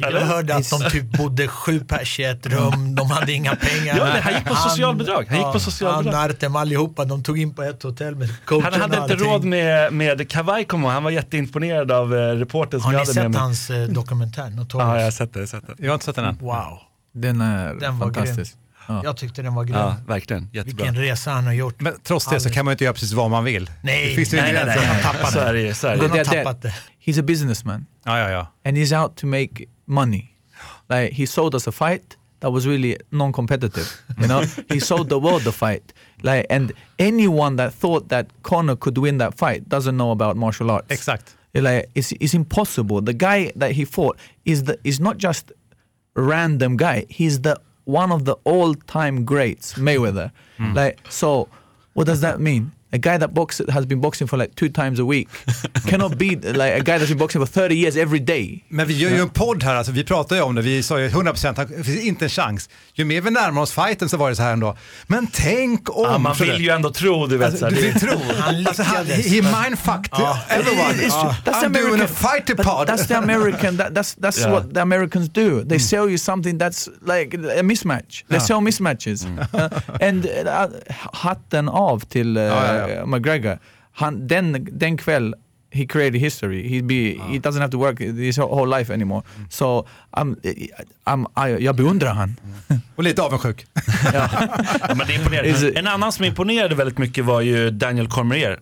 [0.00, 3.96] Jag hörde att de typ bodde sju pers i ett rum, de hade inga pengar.
[3.98, 5.26] Ja, det- han gick på socialbidrag.
[5.28, 6.14] Han gick på socialbidrag.
[6.20, 9.44] Han, Artem, allihopa, de tog in på ett hotell med coachen Han hade inte råd
[9.44, 13.28] med, med kavaj, kom han var jätteimponerad av eh, reportern som Har jag ni hade
[13.28, 13.40] med sett mig.
[13.40, 14.88] hans eh, dokumentär Notorious?
[14.88, 15.38] Ja, jag har sett det.
[15.40, 15.74] Jag har sett det.
[15.84, 16.36] Jag har inte sett den än.
[16.40, 16.78] Wow,
[17.14, 18.14] Den är den var grym.
[18.14, 18.56] fantastisk.
[18.88, 19.00] Ja.
[19.04, 19.76] Jag tyckte den var grym.
[19.76, 20.50] Ja, verkligen.
[20.52, 20.84] Jättebra.
[20.84, 21.80] Vilken resa han har gjort.
[21.80, 23.70] Men trots det så kan man ju inte göra precis vad man vill.
[23.82, 24.60] Nej, det finns nej, nej, nej.
[24.62, 24.86] Han är det.
[24.86, 26.74] Han har tappat det.
[27.04, 27.86] He's a businessman.
[28.04, 28.52] Ja, ja, ja.
[28.68, 29.48] and he's out to make
[29.86, 30.36] money.
[30.88, 34.02] Like he sold us a fight that was really non-competitive.
[34.20, 35.92] You know, he sold the world the fight.
[36.22, 40.70] Like, and anyone that thought that Conor could win that fight doesn't know about martial
[40.70, 40.86] arts.
[40.90, 41.34] Exakt.
[41.54, 43.00] Like, it's, it's impossible.
[43.00, 45.52] The guy that he fought is the is not just
[46.14, 47.06] random guy.
[47.08, 50.32] He's the one of the all-time greats, Mayweather.
[50.58, 50.74] Hmm.
[50.74, 51.48] Like, so
[51.94, 52.72] what does that mean?
[52.92, 55.28] A guy that box, has been boxing for like two times a week
[55.88, 58.64] cannot beat like a guy that's been boxing for 30 years every day.
[58.68, 61.00] Men vi gör ju en podd här, alltså, vi pratar ju om det, vi sa
[61.00, 62.68] ju 100%, det finns inte en chans.
[62.94, 66.04] Ju mer vi närmar oss fighten så var det så här ändå, men tänk om...
[66.04, 67.48] Ja, man vill ju ändå tro, du vet.
[67.48, 68.18] Alltså, du det- vill tro.
[68.38, 70.38] Han alltså, han, lyckades, he men- mindfucked Ja.
[70.48, 70.92] everyone.
[70.94, 71.34] It's true.
[71.44, 72.88] That's I'm doing a fighter pod.
[72.88, 73.76] That's the American.
[73.76, 74.52] That, that's that's Yeah.
[74.52, 75.64] what the Americans do.
[75.64, 78.24] They sell you something that's like a mismatch.
[78.28, 79.26] They sell mismatches.
[79.54, 79.68] Uh,
[80.00, 80.68] and uh,
[81.12, 82.42] hatten av till uh,
[82.78, 83.58] Ja, ja, McGregor.
[83.92, 85.34] Han, den, den kväll
[85.70, 86.68] he created history.
[86.68, 86.94] He be
[87.32, 89.22] he doesn't have to work his whole life anymore.
[89.50, 90.36] So I'm,
[91.04, 92.36] I'm, I, jag beundrar han.
[92.96, 93.66] Och lite avundsjuk.
[94.14, 94.28] Ja,
[94.94, 95.14] men det
[95.78, 98.58] En annan som imponerade väldigt mycket var ju Daniel Cormier.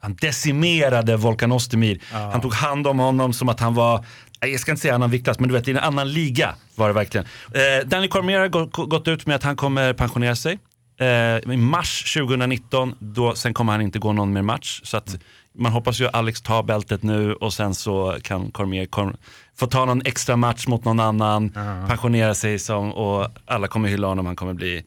[0.00, 2.00] Han decimerade Volkan Ozdemir.
[2.10, 4.04] Han tog hand om honom som att han var,
[4.40, 6.94] jag ska inte säga annan viktklass, men du vet i en annan liga var det
[6.94, 7.26] verkligen.
[7.54, 10.58] Eh, Daniel Cormier har gå- gått ut med att han kommer pensionera sig.
[10.96, 14.80] Eh, I mars 2019, då, sen kommer han inte gå någon mer match.
[14.84, 15.16] Så att
[15.58, 19.16] man hoppas ju att Alex tar bältet nu och sen så kan Cormier kom,
[19.56, 21.50] få ta någon extra match mot någon annan,
[21.88, 24.84] pensionera sig som, och alla kommer hylla honom, han kommer bli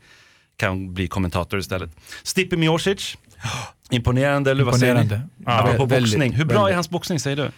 [0.57, 1.89] kan bli kommentator istället.
[2.23, 3.17] Stipe Miocic,
[3.89, 5.19] imponerande eller vad säger ni?
[5.45, 5.65] Ja.
[5.65, 6.71] Väldigt, boxning, hur bra väldigt.
[6.71, 7.51] är hans boxning säger du?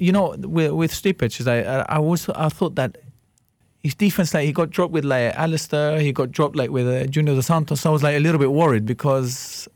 [0.00, 2.96] you know, with, with Stipe, I, I was, I thought that
[3.82, 7.06] his defense, like he got dropped with like Alistair, he got dropped like with uh,
[7.06, 7.80] Junior dos Santos.
[7.80, 9.68] So I was like a little bit worried because,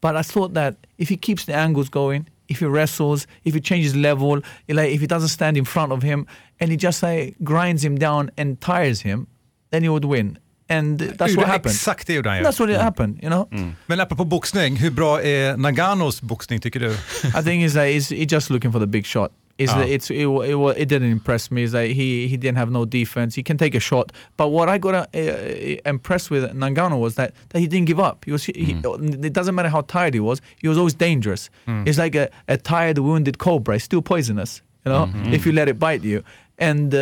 [0.00, 3.60] but I thought that if he keeps the angles going, if he wrestles, if he
[3.60, 6.26] changes level, like if he doesn't stand in front of him
[6.58, 9.26] and he just like grinds him down and tires him,
[9.70, 10.38] then he would win.
[10.68, 11.74] And that's what happened.
[11.74, 12.44] Exakt det gjorde han ju.
[12.44, 13.48] That's what it happened, you know.
[13.86, 16.90] Men apropå boxning, hur bra är Naganos boxning tycker du?
[17.34, 19.32] I think he's like he's, he's just looking for the big shot.
[19.60, 19.78] Is Oh.
[19.78, 21.62] that it's it, it, it didn't impress me.
[21.68, 23.34] Is that he he didn't have no defense.
[23.40, 24.06] He can take a shot,
[24.38, 28.00] but what I got uh, uh, impressed with Nangano was that that he didn't give
[28.00, 28.24] up.
[28.24, 29.24] He was he, Mm.
[29.28, 30.40] it doesn't matter how tired he was.
[30.62, 31.42] He was always dangerous.
[31.88, 33.74] It's like a, a tired wounded cobra.
[33.76, 34.62] It's still poisonous.
[34.86, 35.34] You know, Mm-hmm.
[35.34, 36.22] if you let it bite you.
[36.60, 37.00] And uh,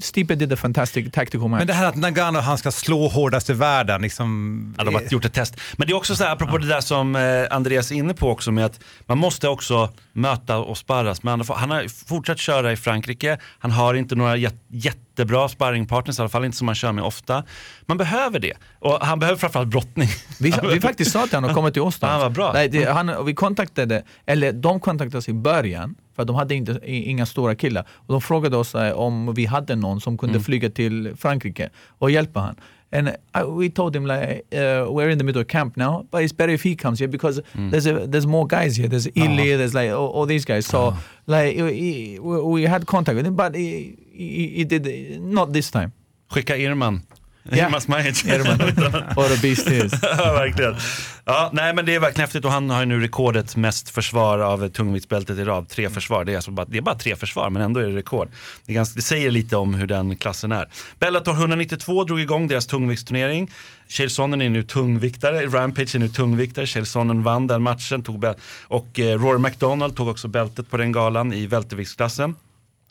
[0.00, 1.58] Stipe did a fantastic tactical match.
[1.58, 4.74] Men det här att Nagano han ska slå hårdast i världen, liksom...
[4.78, 5.60] Ja, de har gjort ett test.
[5.76, 8.30] Men det är också så här, apropå det där som eh, Andreas är inne på
[8.30, 11.54] också med att man måste också möta och sparras med andra.
[11.54, 16.28] Han har fortsatt köra i Frankrike, han har inte några jät- jättebra sparringpartners, i alla
[16.28, 17.44] fall inte som man kör med ofta.
[17.86, 18.54] Man behöver det.
[18.78, 20.08] Och han behöver framförallt brottning.
[20.40, 21.98] Vi, vi faktiskt sa till honom att komma till oss.
[22.00, 22.52] Ja, vad bra.
[22.52, 26.54] Nej, det, han, och vi kontaktade, eller de kontaktade oss i början, för de hade
[26.54, 27.84] inte, inga stora killar.
[28.06, 32.10] Och de frågade oss eh, om vi hade någon som kunde flyga till Frankrike och
[32.10, 32.56] hjälpa han.
[32.92, 34.58] And I, we told him like uh,
[34.90, 37.40] we're in the middle of camp now, but it's better if he comes here because
[37.70, 38.88] there's a, there's more guys here.
[38.88, 40.66] There's Illy, there's like all, all these guys.
[40.66, 40.94] So
[41.26, 45.52] like he, he- we, we had contact with him, but he, he, he did not
[45.52, 45.92] this time.
[46.32, 47.02] Skicka Irman.
[47.42, 47.68] Ja.
[49.16, 49.92] What a beast he is.
[50.02, 50.76] ja, verkligen.
[51.24, 54.38] Ja, nej, men det är verkligen häftigt och han har ju nu rekordet mest försvar
[54.38, 55.68] av tungviktsbältet i rad.
[55.68, 57.96] Tre försvar, det är, alltså bara, det är bara tre försvar men ändå är det
[57.96, 58.28] rekord.
[58.66, 60.68] Det, är ganska, det säger lite om hur den klassen är.
[60.98, 63.50] Bellator 192 drog igång deras tungviktsturnering.
[63.88, 68.24] Chael Sonnen är nu tungviktare, Rampage är nu tungviktare, Chael Sonnen vann den matchen tog
[68.62, 72.36] och eh, Rory McDonald tog också bältet på den galan i welterviktsklassen.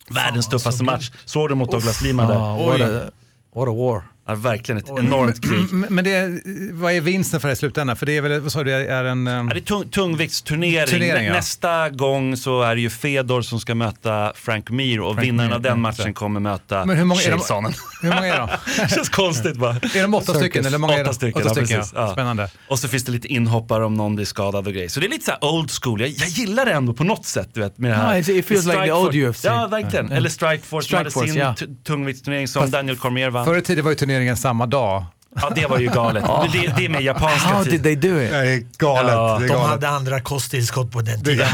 [0.10, 1.12] Världens tuffaste match.
[1.26, 2.36] Såg du mot Douglas Lima där?
[2.36, 3.12] Oh, what, a,
[3.54, 4.04] what a war.
[4.30, 5.74] Ja, verkligen ett enormt krig.
[5.74, 7.96] Men men det, är- vad är vinsten för det i slutändan?
[7.96, 9.28] För det är väl, vad sa du, är en...
[9.28, 10.88] ehm, Ja, det är tung, tungviktsturnering.
[10.88, 11.34] Turnering, ja.
[11.34, 15.50] Nästa gång så är det ju Fedor som ska möta Frank Mir och Frank vinnaren
[15.50, 17.74] Mir, av den ja, matchen kommer möta Men hur många är de-.
[18.02, 18.48] Hur många är de?
[18.84, 19.74] det känns konstigt bara.
[19.76, 21.04] Är de åtta stycken eller många är de?
[21.04, 21.94] Åtta stycken, Åtta ja, stycken precis.
[21.96, 22.02] ja.
[22.08, 22.14] Ja.
[22.14, 22.50] Spännande.
[22.68, 24.90] Och så finns det lite inhoppare om någon blir skadad och grejer.
[24.90, 26.02] Så det är lite så här old school.
[26.02, 27.50] Jag, jag gillar det ändå på något sätt.
[27.54, 28.14] Du vet, med det här.
[28.16, 28.94] Ja, it- feels like the Strikeforce.
[29.08, 29.46] old UFC.
[29.46, 30.08] Ja, verkligen.
[30.10, 30.16] Ja.
[30.16, 31.54] Eller Strikeforce som hade Strikeforce, sin ja.
[31.56, 33.46] t- tungviktsturnering som Daniel Cormier vann.
[33.46, 35.19] Förr i tiden var ju turneringen samma dag.
[35.36, 36.24] Ja, det var ju galet.
[36.54, 37.72] det, det, det är med japanska How tid.
[37.74, 38.32] did they do it?
[38.32, 39.12] Det är galet.
[39.14, 39.70] Ja, det är De galet.
[39.70, 41.48] hade andra kosttillskott på den Det tiden.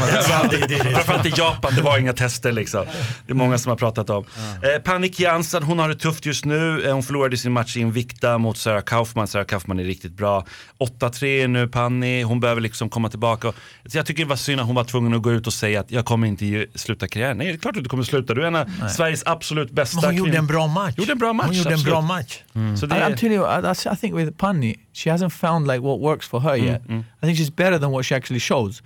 [0.50, 2.84] det- det- Framförallt i Japan, det var inga tester liksom.
[3.26, 4.24] Det är många som har pratat om.
[4.62, 6.86] Eh, Panik Jansson, hon har det tufft just nu.
[6.86, 9.26] Eh, hon förlorade sin match i Invicta mot Sarah Kaufman.
[9.26, 10.44] Sarah Kaufman är riktigt bra.
[10.78, 13.52] 8-3 nu Panni, hon behöver liksom komma tillbaka.
[13.86, 15.80] Så jag tycker det var synd att hon var tvungen att gå ut och säga
[15.80, 17.38] att jag kommer inte sluta karriären.
[17.38, 18.34] Nej, det är klart att du kommer sluta.
[18.34, 20.94] Du är en av Sveriges absolut bästa Men hon gjorde en bra match.
[20.96, 21.92] Gjorde en bra match, Hon gjorde en absolut.
[21.92, 22.38] bra match.
[22.80, 26.26] Så I, det är, that's, I think with Panni, she hasn't found like what works
[26.26, 26.88] for her mm, yet.
[26.88, 27.04] Mm.
[27.22, 28.82] I think she's better than what she actually shows.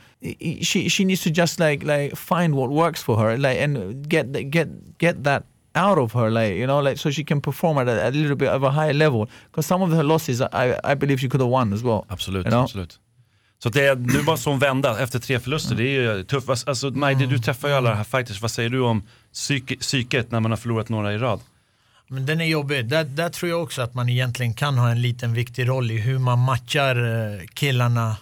[0.62, 3.74] She she needs to just like like find what works for her, like and
[4.08, 5.42] get get get that
[5.74, 8.36] out of her, like you know, like so she can perform at a, a little
[8.36, 9.28] bit of a higher level.
[9.50, 12.04] Because some of her losses, I I believe she could have won as well.
[12.08, 12.62] Absolut, You know?
[12.62, 12.98] absolut.
[13.62, 16.68] Så det, nu var som vända efter tre förluster, det är ju tufft.
[16.68, 17.40] Alltså, Majdi, du mm.
[17.40, 20.88] träffar ju alla här fighters, vad säger du om psyke, psyket när man har förlorat
[20.88, 21.40] några i rad?
[22.12, 22.88] Men den är jobbig.
[22.88, 25.98] Där, där tror jag också att man egentligen kan ha en liten viktig roll i
[25.98, 28.16] hur man matchar eh, killarna.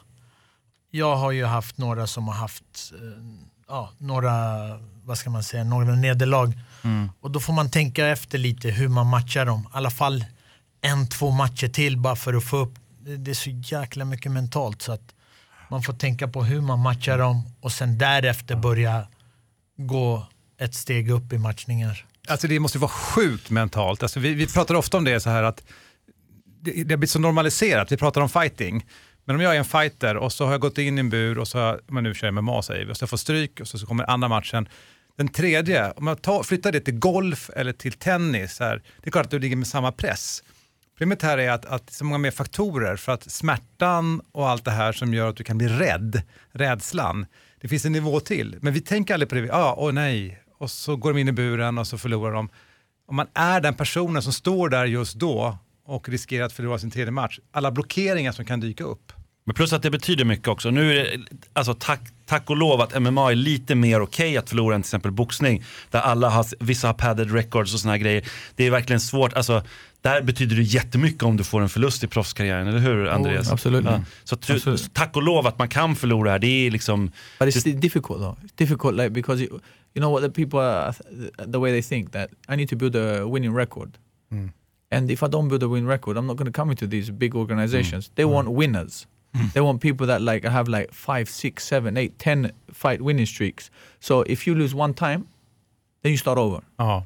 [0.91, 3.25] Jag har ju haft några som har haft eh,
[3.69, 4.33] ja, några,
[5.05, 6.53] vad ska man säga, några nederlag.
[7.21, 9.61] Och då får man tänka efter lite hur man matchar dem.
[9.61, 10.25] I alla fall
[10.81, 12.75] en, två matcher till bara för att få upp.
[13.01, 15.15] Det, det är så jäkla mycket mentalt så att
[15.71, 19.07] man får tänka på hur man matchar dem och sen därefter börja
[19.77, 20.27] gå
[20.59, 22.08] ett steg upp i matchningar.
[22.29, 24.03] Alltså det måste vara sjukt mentalt.
[24.03, 25.65] Alltså vi, vi pratar ofta om det så här att
[26.61, 27.93] det, det har blivit så normaliserat.
[27.93, 28.87] Vi pratar om fighting.
[29.25, 31.39] Men om jag är en fighter och så har jag gått in i en bur
[31.39, 33.21] och så har jag, men nu kör jag MMA säger vi, och så får jag
[33.21, 34.69] stryk och så, så kommer andra matchen.
[35.17, 39.11] Den tredje, om jag tar, flyttar det till golf eller till tennis, här, det är
[39.11, 40.43] klart att du ligger med samma press.
[40.99, 44.49] Problemet här är att, att det är så många mer faktorer för att smärtan och
[44.49, 47.27] allt det här som gör att du kan bli rädd, rädslan,
[47.61, 48.57] det finns en nivå till.
[48.61, 51.29] Men vi tänker aldrig på det, ja, ah, åh nej, och så går de in
[51.29, 52.49] i buren och så förlorar de.
[53.09, 56.91] Om man är den personen som står där just då och riskerar att förlora sin
[56.91, 59.13] tredje match, alla blockeringar som kan dyka upp.
[59.49, 60.71] Men plus att det betyder mycket också.
[60.71, 64.49] Nu är det, alltså tack, tack och lov att MMA är lite mer okej att
[64.49, 65.63] förlora än till exempel boxning.
[65.91, 68.25] Där alla har, vissa har padded records och såna här grejer.
[68.57, 69.33] Det är verkligen svårt.
[69.33, 69.63] Alltså,
[70.01, 73.53] där betyder det jättemycket om du får en förlust i proffskarriären, eller hur Andreas?
[73.53, 73.85] absolut.
[73.85, 74.03] Ja.
[74.25, 74.95] Så tu, Absolut.
[74.95, 76.39] tack och lov att man kan förlora här.
[76.39, 77.13] Det är liksom...
[77.39, 78.39] But it's difficult though.
[78.45, 79.59] It's difficult, like because you,
[79.95, 80.95] you know what the people are,
[81.39, 83.99] the way they think that I need to build a winning record,
[84.31, 84.49] hmm.
[84.91, 87.11] and if I don't build a win record, I'm not going to come into these
[87.11, 88.07] big organizations.
[88.07, 88.13] Hmm.
[88.17, 88.33] They hmm.
[88.33, 89.07] want winners.
[89.55, 93.71] They want people that like have like five, six, seven, eight, ten fight winning streaks.
[94.01, 95.29] So if you lose one time,
[96.03, 96.63] then you start over.
[96.79, 97.03] Ja.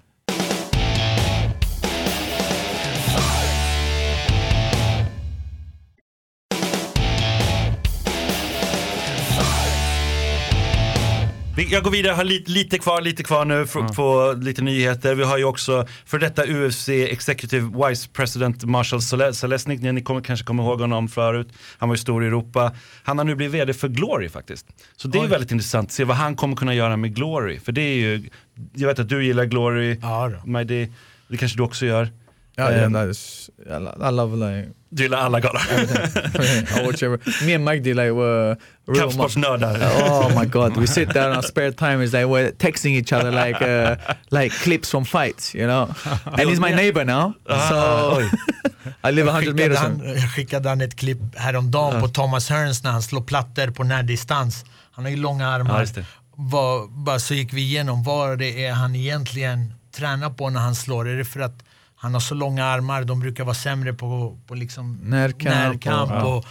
[11.70, 15.14] Jag går vidare, har lite, lite kvar, lite kvar nu för, på lite nyheter.
[15.14, 20.20] Vi har ju också för detta UFC Executive Vice President Marshall Sele- Selesnik, ni kommer,
[20.20, 21.48] kanske kommer ihåg honom förut.
[21.78, 22.72] Han var ju stor i Europa.
[23.02, 24.66] Han har nu blivit vd för Glory faktiskt.
[24.96, 27.60] Så det är väldigt intressant att se vad han kommer kunna göra med Glory.
[27.60, 28.28] För det är ju,
[28.74, 30.30] jag vet att du gillar Glory, Ja,
[31.28, 32.08] det kanske du också gör.
[32.58, 35.60] Um, is, I I love like Du gillar alla galor.
[36.78, 37.18] I watch every.
[37.46, 38.56] Me and Magdi like were real.
[38.86, 39.76] mu- Kampsportsnördar.
[40.02, 42.02] Oh my god, we sit there in our spare time.
[42.04, 43.96] Is like we're texting each other like uh,
[44.30, 45.88] like clips from fights, you know.
[46.38, 48.20] And he's my neighbor now, so
[49.04, 49.78] I live hundred skickade meters.
[49.78, 53.70] han, from jag skickade han ett klipp häromdagen på Thomas Hearns när han slår plattor
[53.70, 54.64] på närdistans.
[54.92, 55.86] Han har ju långa Ja, armar.
[55.94, 56.04] det.
[56.36, 60.74] Vad- bara så gick vi igenom vad det är han egentligen tränar på när han
[60.74, 61.08] slår.
[61.08, 61.62] Är det för att
[62.02, 66.36] han har så långa armar, de brukar vara sämre på, på liksom Närkamp närkamp och-
[66.38, 66.44] och,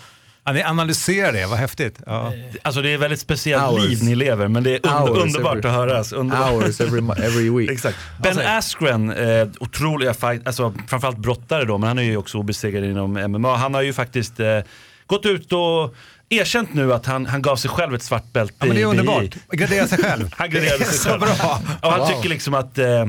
[0.44, 2.00] Ja, ni analyserar det, vad häftigt.
[2.06, 2.34] Ja.
[2.62, 3.84] Alltså det är ett väldigt speciellt Hours.
[3.90, 6.12] liv ni lever, men det är under, Hours underbart every- att höras.
[6.14, 6.50] Underbart.
[6.52, 7.70] hours every every week.
[7.72, 7.98] Exakt.
[8.24, 12.84] Ben Askren, eh, otroliga fight, alltså framförallt brottare då, men han är ju också obesegrad
[12.84, 13.56] inom MMA.
[13.58, 14.60] Han har ju faktiskt eh,
[15.08, 15.96] gått ut och
[16.30, 18.86] erkänt nu att han, han gav sig själv ett svart bälte Ja, men det är
[18.86, 19.36] underbart.
[19.52, 20.30] Gradera sig själv.
[20.38, 21.20] Han graderade sig så själv.
[21.22, 21.62] bra.
[21.82, 22.08] Och han Wow.
[22.08, 23.06] tycker liksom att eh,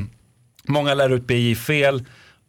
[0.67, 2.03] många lär ut BI fel.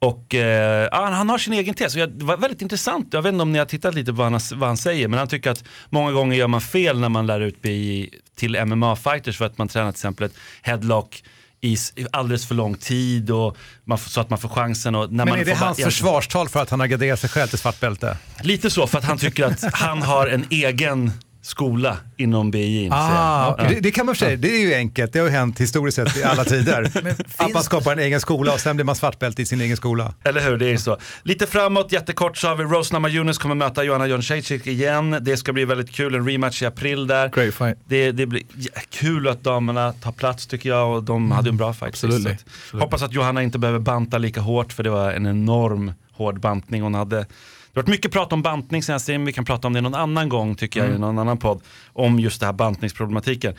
[0.04, 1.94] Och eh, han har sin egen tes.
[1.94, 3.08] Jag, det var väldigt intressant.
[3.10, 5.08] Jag vet inte om ni har tittat lite på vad han, vad han säger.
[5.08, 8.56] Men han tycker att många gånger gör man fel när man lär ut BI till
[8.56, 9.38] MMA-fighters.
[9.38, 11.22] För att man tränar till exempel ett headlock
[11.60, 11.76] i
[12.10, 13.30] alldeles för lång tid.
[13.30, 14.94] Och man, så att man får chansen.
[14.94, 17.48] Och när Men man är det hans försvarstal för att han har graderat sig själv
[17.48, 18.16] till svart bälte?
[18.42, 21.12] Lite så, för att han tycker att han har en egen
[21.44, 22.88] skola inom BI.
[22.92, 25.96] Ah, det, det kan man sig, det är ju enkelt, det har ju hänt historiskt
[25.96, 26.90] sett i alla tider.
[27.36, 30.14] att man skapar en egen skola och sen blir man svartbälte i sin egen skola.
[30.24, 30.98] Eller hur, det är så.
[31.22, 35.18] Lite framåt, jättekort så har vi Rose Namajunas kommer möta Johanna Jędrzejczyk igen.
[35.20, 37.28] Det ska bli väldigt kul, en rematch i april där.
[37.28, 37.78] Great fight.
[37.88, 41.56] Det, det blir ja, kul att damerna tar plats tycker jag och de hade en
[41.56, 41.88] bra fight.
[41.88, 42.36] Absolutely.
[42.72, 46.40] att Hoppas att Johanna inte behöver banta lika hårt för det var en enorm hård
[46.40, 47.26] bantning hon hade.
[47.74, 50.28] Det har varit mycket prat om bantning senast, vi kan prata om det någon annan
[50.28, 51.60] gång tycker jag i någon annan podd.
[51.92, 53.54] Om just det här bantningsproblematiken.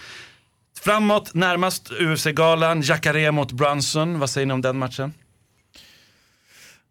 [0.80, 4.19] Framåt, närmast UFC-galan, Jacare mot Brunson.
[4.19, 5.13] Vad säger ni om den matchen?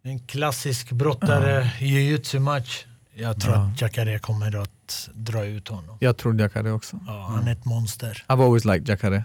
[0.04, 2.84] en klassisk brottare, jujutsu-match.
[3.14, 5.96] Jag tror att Jacare kommer att dra ut honom.
[6.00, 7.00] Jag tror Jacare också.
[7.06, 8.24] Ja, han är ett monster.
[8.28, 9.24] I've always liked Jacare.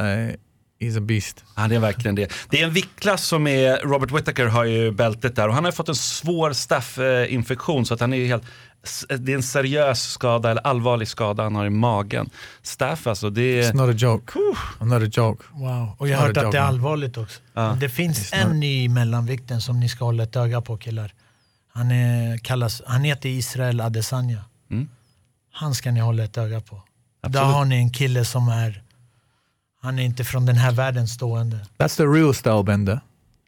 [0.00, 0.34] Uh,
[0.80, 1.44] he's a beast.
[1.56, 2.32] Ja, det är verkligen det.
[2.50, 5.72] Det är en viktklass som är, Robert Whittaker har ju bältet där och han har
[5.72, 8.42] fått en svår staphinfektion så att han är ju helt,
[9.08, 12.30] det är en seriös skada eller allvarlig skada han har i magen.
[12.62, 13.74] Staff alltså, det It's är...
[13.74, 14.32] not a joke.
[14.80, 15.44] not a joke.
[15.52, 15.96] Wow.
[15.98, 17.40] Och jag har hört att det är allvarligt också.
[17.54, 17.76] Ja.
[17.80, 21.12] Det finns It's en i mellanvikten som ni ska hålla ett öga på killar.
[21.72, 24.44] Han, är, kallas, han heter Israel Adesanya.
[24.70, 24.88] Mm.
[25.52, 26.82] Han ska ni hålla ett öga på.
[27.22, 27.32] Absolut.
[27.32, 28.82] Där har ni en kille som är,
[29.80, 31.58] han är inte från den här världen stående.
[31.78, 33.00] That's the real style bender.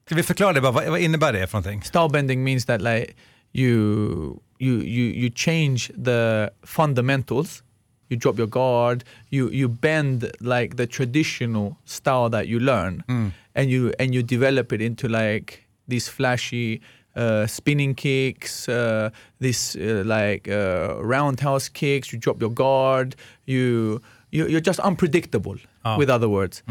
[0.07, 1.83] Ska vi förklara det bara, vad, vad innebär det för någonting?
[1.83, 3.07] Style bending means that like
[3.53, 7.63] you you you you change the fundamentals.
[8.09, 9.05] You drop your guard.
[9.31, 13.03] You you bend like the traditional style that you learn,
[13.55, 16.81] and you and you develop it into like these flashy
[17.17, 22.13] uh, spinning kicks, uh, this uh, like uh, roundhouse kicks.
[22.13, 23.17] You drop your guard.
[23.47, 25.57] You, you you're just unpredictable.
[25.99, 26.63] With other words.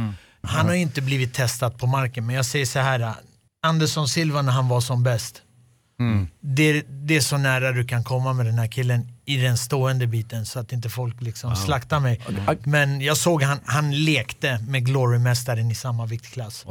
[0.44, 3.14] Han har inte blivit testad på marken, men jag säger så här.
[3.64, 5.42] Anderson Silva när han var som bäst.
[6.40, 10.08] Det, det är så nära du kan komma med den här killen i den stående
[10.08, 12.22] biten så att inte folk liksom slaktar mig.
[12.64, 16.66] Men jag såg han, han lekte med Glory-mästaren i samma viktklass.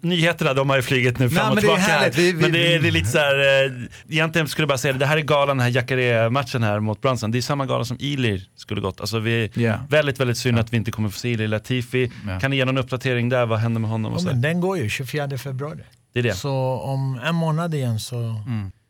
[0.00, 1.92] Nyheterna de har ju flugit nu fram Nej, och men det är tillbaka.
[1.92, 1.98] här.
[2.00, 2.18] härligt.
[2.18, 3.72] Vi- vi- men det är, det är lite så här, eh,
[4.08, 7.00] egentligen skulle jag bara säga det, det här är galan, den här Jacare-matchen här mot
[7.02, 7.30] Brunson.
[7.30, 9.00] Det är samma gala som Ilir skulle gått.
[9.00, 9.78] Alltså vi, Ja.
[9.88, 12.12] Väldigt, väldigt synd att vi inte kommer få se Ilir Latifi.
[12.28, 12.40] Ja.
[12.40, 13.46] Kan ni ge någon uppdatering där?
[13.46, 14.12] Vad händer med honom?
[14.12, 14.26] Och Ja, så?
[14.28, 15.80] men den går ju 24 februari.
[16.12, 16.34] Det är det.
[16.34, 18.40] Så om en månad igen så...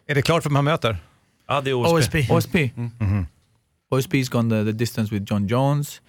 [0.08, 0.96] Är det klart för vem han möter?
[1.48, 2.14] Ja, det är OSP.
[2.14, 2.30] OSP.
[2.32, 2.56] OSP.
[3.90, 6.00] OSP's gone the, the distance with John Jones.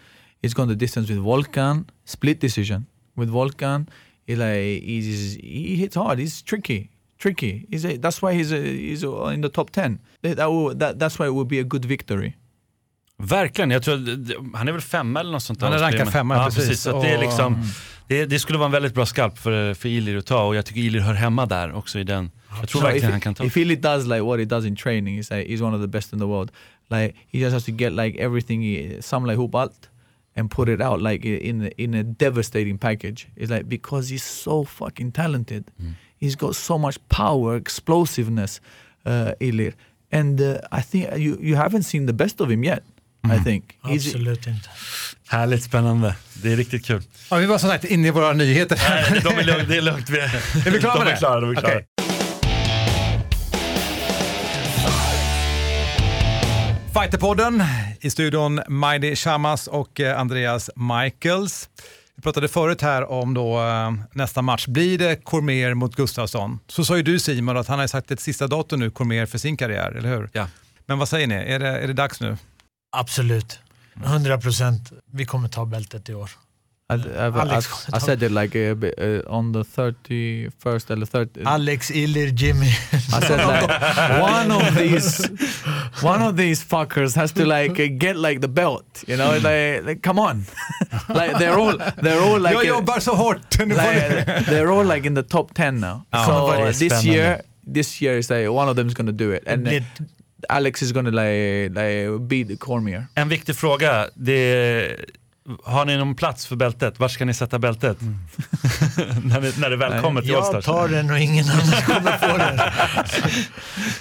[0.41, 1.85] He's gone the distance with Volkan.
[2.05, 3.85] Split decision with Volkan.
[4.27, 6.19] He like he's he hits hard.
[6.19, 7.65] He's tricky, tricky.
[7.71, 9.99] He's a, that's why he's a, he's a, in the top ten.
[10.21, 12.33] That, that, will, that that's why it will be a good victory.
[13.19, 15.67] Verkligen, jag tror, att- han är väl femma eller något sånt där.
[15.67, 16.81] Han är rankad femma, ja, precis.
[16.81, 17.63] Så det, är liksom,
[18.07, 20.65] det, det skulle vara en väldigt bra skalp för, för Ilir att ta och jag
[20.65, 22.31] tycker Ilir hör hemma där också i den.
[22.59, 23.45] Jag tror if, verkligen he, han kan ta.
[23.45, 25.87] if he does like what he does in training, he's like he's one of the
[25.87, 26.51] best in the world.
[26.89, 29.89] Like he just has to get like everything, he, some like hoop alt,
[30.37, 33.27] and put it out like in in a devastating package.
[33.35, 35.63] It's like because he's so fucking talented,
[36.21, 38.61] he's got so much power, explosiveness,
[39.05, 39.73] uh, Ilir,
[40.11, 42.83] and uh, I think you you haven't seen the best of him yet.
[43.25, 43.63] I think.
[43.83, 44.69] He's, Absolut inte.
[45.27, 46.15] Härligt spännande.
[46.43, 47.01] Det är riktigt kul.
[47.31, 48.79] Ja, vi var som sagt inne i våra nyheter.
[48.89, 50.09] Nej, de är lugnt, det är lugnt.
[50.09, 50.23] Vi är,
[50.67, 51.17] Är vi klara de med är det?
[51.17, 51.73] klara, de är klara.
[51.75, 51.85] Okej.
[56.93, 57.63] Fighterpodden
[58.01, 61.69] i studion Majdi Shamas och eh, Andreas Michaels.
[62.15, 64.67] Vi pratade förut här om då, eh, nästa match.
[64.67, 66.59] Blir det Cormier mot Gustafsson?
[66.67, 69.37] Så sa ju du Simon att han har sagt ett sista datum nu, Cormier, för
[69.37, 70.29] sin karriär, eller hur?
[70.33, 70.47] Ja.
[70.85, 71.35] Men vad säger ni?
[71.35, 72.37] Är det, är det dags nu?
[72.91, 73.59] Absolut.
[74.05, 74.91] 100 procent.
[75.11, 76.31] Vi kommer ta bältet i år.
[76.89, 80.95] I, I've, Alex, I, I said it like a bit, uh, on the 31st or
[80.95, 81.45] the 30th.
[81.45, 82.67] Alex, Ilir, Jimmy.
[83.13, 85.27] I said like one of these,
[86.01, 89.03] one of these fuckers has to like uh, get like the belt.
[89.05, 90.45] You know, like, like come on,
[91.09, 93.59] like they're all they're all like Jag uh, jobbar så hårt!
[93.59, 96.05] Like, they're all like in the top ten now.
[96.13, 97.13] Oh, so this spännande.
[97.13, 97.41] year,
[97.73, 99.83] this year is like one of them is gonna do it, and Det-
[100.49, 103.07] Alex is gonna like like beat Cormier.
[103.15, 104.09] En viktig fråga.
[104.13, 105.05] Det är,
[105.63, 106.99] har ni någon plats för bältet?
[106.99, 107.97] Var ska ni sätta bältet?
[109.23, 110.65] när, det, när det väl Nej, kommer till Jag Allstars?
[110.65, 112.59] tar den och ingen annan kommer få den.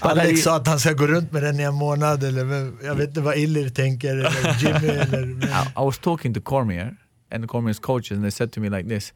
[0.11, 3.09] Alex sa att han ska gå runt med den i en månad, eller jag vet
[3.09, 5.23] inte vad Ilir tänker, eller Jimmy eller...
[5.23, 6.97] I, I was talking to Cormier
[7.35, 9.13] and Cormier's coaches, and they said to me like this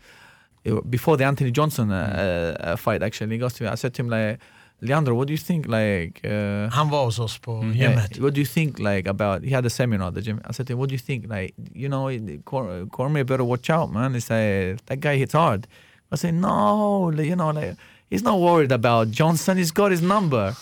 [0.91, 3.03] before the Anthony Johnson uh, uh, fight.
[3.03, 3.71] Actually, he goes to me.
[3.71, 4.41] I said to him like,
[4.83, 5.67] Leandro, what do you think?
[5.67, 8.19] Like, uh, Han var hos oss på yeah, gymmet.
[8.19, 9.43] what do you think like about?
[9.45, 10.41] He had a seminar at the gym.
[10.45, 11.29] I said to him, what do you think?
[11.29, 12.09] Like, you know,
[12.45, 14.15] Cor- Cormier better watch out, man.
[14.15, 15.67] He said that guy hits hard.
[16.13, 17.77] I said, no, you know, like
[18.09, 19.59] he's not worried about Johnson.
[19.59, 20.55] He's got his number.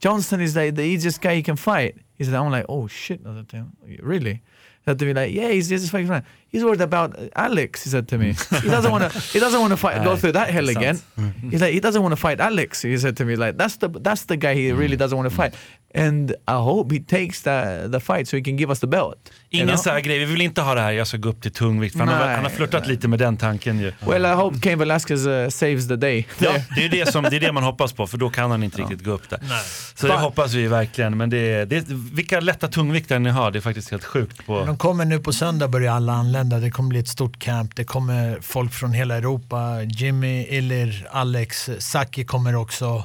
[0.00, 1.96] Johnson is like the easiest guy he can fight.
[2.16, 3.20] He said, I'm like, oh shit.
[3.26, 4.42] I said to him, really?
[4.84, 6.08] He said to me like, yeah, he's just fighting.
[6.08, 6.24] friend.
[6.48, 7.84] He's worried about uh, Alex.
[7.84, 9.18] He said to me, he doesn't want to.
[9.18, 10.04] He doesn't want to fight.
[10.04, 11.00] Go through that hell again.
[11.50, 12.82] He's like, he doesn't want to fight Alex.
[12.82, 15.34] He said to me like, that's the that's the guy he really doesn't want to
[15.34, 15.54] fight.
[15.96, 19.16] And I hope he takes the the fight so he can give us the belt.
[19.50, 19.76] you Ingen know?
[19.76, 21.98] så här grej, vi vill inte ha det här, jag ska gå upp till tungvikt.
[21.98, 23.92] Han, har, han har flörtat lite med den tanken ju.
[24.06, 26.26] Well, I hope Cain Velasquez uh, saves the day.
[26.38, 28.62] Ja, det är det, som, det är det man hoppas på, för då kan han
[28.62, 29.38] inte riktigt gå upp där.
[29.42, 29.62] Nej.
[29.94, 31.16] Så det hoppas vi verkligen.
[31.16, 34.46] Men det det vilka lätta tungviktare ni har, det är faktiskt helt sjukt.
[34.46, 36.58] På, De kommer nu på söndag börjar alla anlända.
[36.58, 37.76] Det kommer bli ett stort camp.
[37.76, 39.82] Det kommer folk från hela Europa.
[39.82, 43.04] Jimmy, Ilir, Alex, Saki kommer också.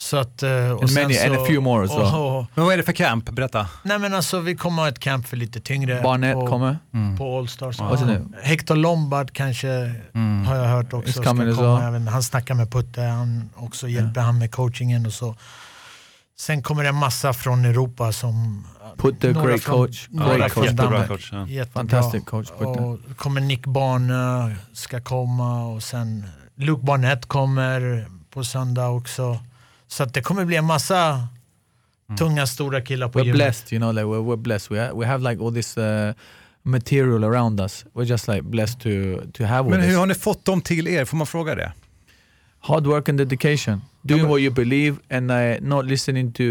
[0.00, 2.00] Så att, eh, och many- så, and a few more as well.
[2.00, 3.30] och, och, Men vad är det för camp?
[3.30, 3.66] Berätta.
[3.82, 6.00] Nej men alltså vi kommer ha ett camp för lite tyngre.
[6.02, 6.76] Barnett på, kommer.
[7.18, 7.78] På Allstars.
[7.80, 8.20] Name?
[8.42, 9.68] Hector Lombard kanske
[10.46, 11.12] har jag hört också.
[11.12, 11.44] Ska komma.
[11.44, 11.94] well.
[11.96, 15.34] Inte, han snackar med Putte, han också hjälper han med coachingen och så.
[16.38, 18.66] Sen kommer det en massa från Europa som...
[18.96, 20.06] Putte, great från- coach.
[20.10, 20.72] några Great från coach.
[20.72, 21.28] Jättebra coach.
[21.32, 21.46] Ja.
[21.46, 21.80] Jättebra.
[21.80, 22.64] Fantastic coach, Putte.
[22.82, 29.38] Och kommer Nick Bane ska komma och sen Luke Barnett kommer på söndag också.
[29.88, 31.28] Så att det kommer bli en massa
[32.18, 33.36] tunga stora killar på We're gymmet.
[33.36, 34.70] blessed, you know, like we're, we're blessed.
[34.76, 36.12] We, ha- we have like all this uh,
[36.62, 37.84] material around us.
[37.94, 38.90] We're just like blessed to
[39.34, 39.90] to have all Men this.
[39.90, 41.04] hur har ni fått dem till er?
[41.04, 41.72] Får man fråga det?
[42.60, 46.42] hard work and dedication, doing what you believe, and uh, not listening to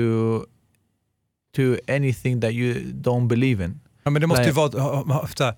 [1.56, 3.80] to anything that you don't believe in.
[4.04, 4.56] Ja, men det måste ju Nej.
[4.56, 4.82] vara,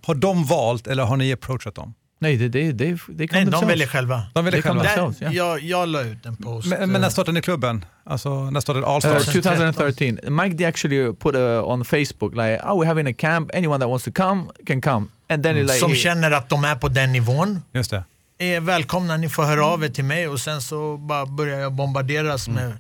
[0.04, 1.94] har de valt eller har ni approachat dem?
[2.22, 3.70] No, they they they, they come Nej, de themselves.
[3.70, 4.24] väljer själva.
[4.34, 5.14] De det Det kan själva.
[5.20, 6.68] Där, jag, jag la ut en post.
[6.68, 7.86] Men, men när startade ni klubben?
[8.04, 9.28] Alltså när startade Allstars?
[9.28, 10.36] Uh, 2013.
[10.36, 13.52] Mike D actually put uh, on Facebook like, "Oh, we're having a camp.
[13.56, 16.64] Anyone that wants to come can come." And then it like, som känner att de
[16.64, 18.04] är på den nivån Just det.
[18.40, 21.74] är välkomna, ni får höra av er till mig och sen så bara börjar jag
[21.74, 22.74] bombarderas med...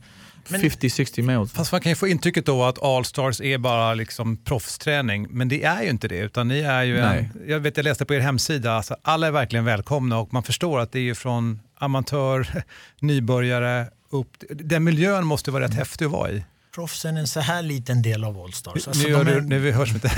[0.47, 1.51] Men 50-60 males.
[1.51, 5.63] Fast man kan ju få intrycket då att Allstars är bara liksom proffsträning, men det
[5.63, 6.17] är ju inte det.
[6.17, 9.31] Utan ni är ju en, jag vet jag läste på er hemsida, alltså alla är
[9.31, 12.63] verkligen välkomna och man förstår att det är ju från amatör,
[12.99, 14.43] nybörjare, upp.
[14.49, 16.43] Den miljön måste vara rätt häftig att vara i.
[16.75, 18.87] proffsen är en så här liten del av Allstars.
[18.87, 20.11] Alltså, nu, gör de är, nu hörs vi inte.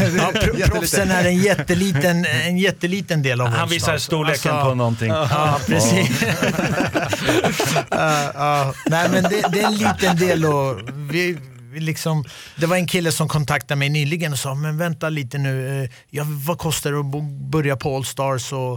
[0.59, 3.75] ja, proffsen är en jätteliten, en jätteliten del av Han Allstars.
[3.75, 5.07] visar storleken Alltså, på någonting.
[5.09, 6.21] Ja, precis.
[7.89, 8.73] Ja, ja.
[8.85, 11.37] Nej, men det, det är en liten del och vi
[11.79, 15.83] liksom, det var en kille som kontaktade mig nyligen och sa, men vänta lite nu,
[15.83, 18.53] eh, ja, vad kostar det att börja på Allstars?
[18.53, 18.73] Och,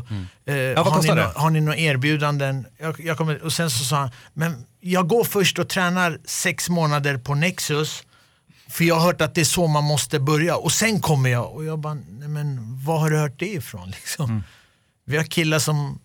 [0.52, 1.33] eh, vad har, ni det?
[1.35, 2.66] har ni några erbjudanden?
[2.78, 6.68] Jag, jag kommer, och sen så sa han, men jag går först och tränar sex
[6.68, 8.02] månader på Nexus,
[8.68, 11.52] för jag har hört att det är så man måste börja och sen kommer jag.
[11.52, 13.90] Och jag bara, nej men var har du hört det ifrån?
[14.00, 14.42] Liksom?
[15.07, 15.98] Vi har killar som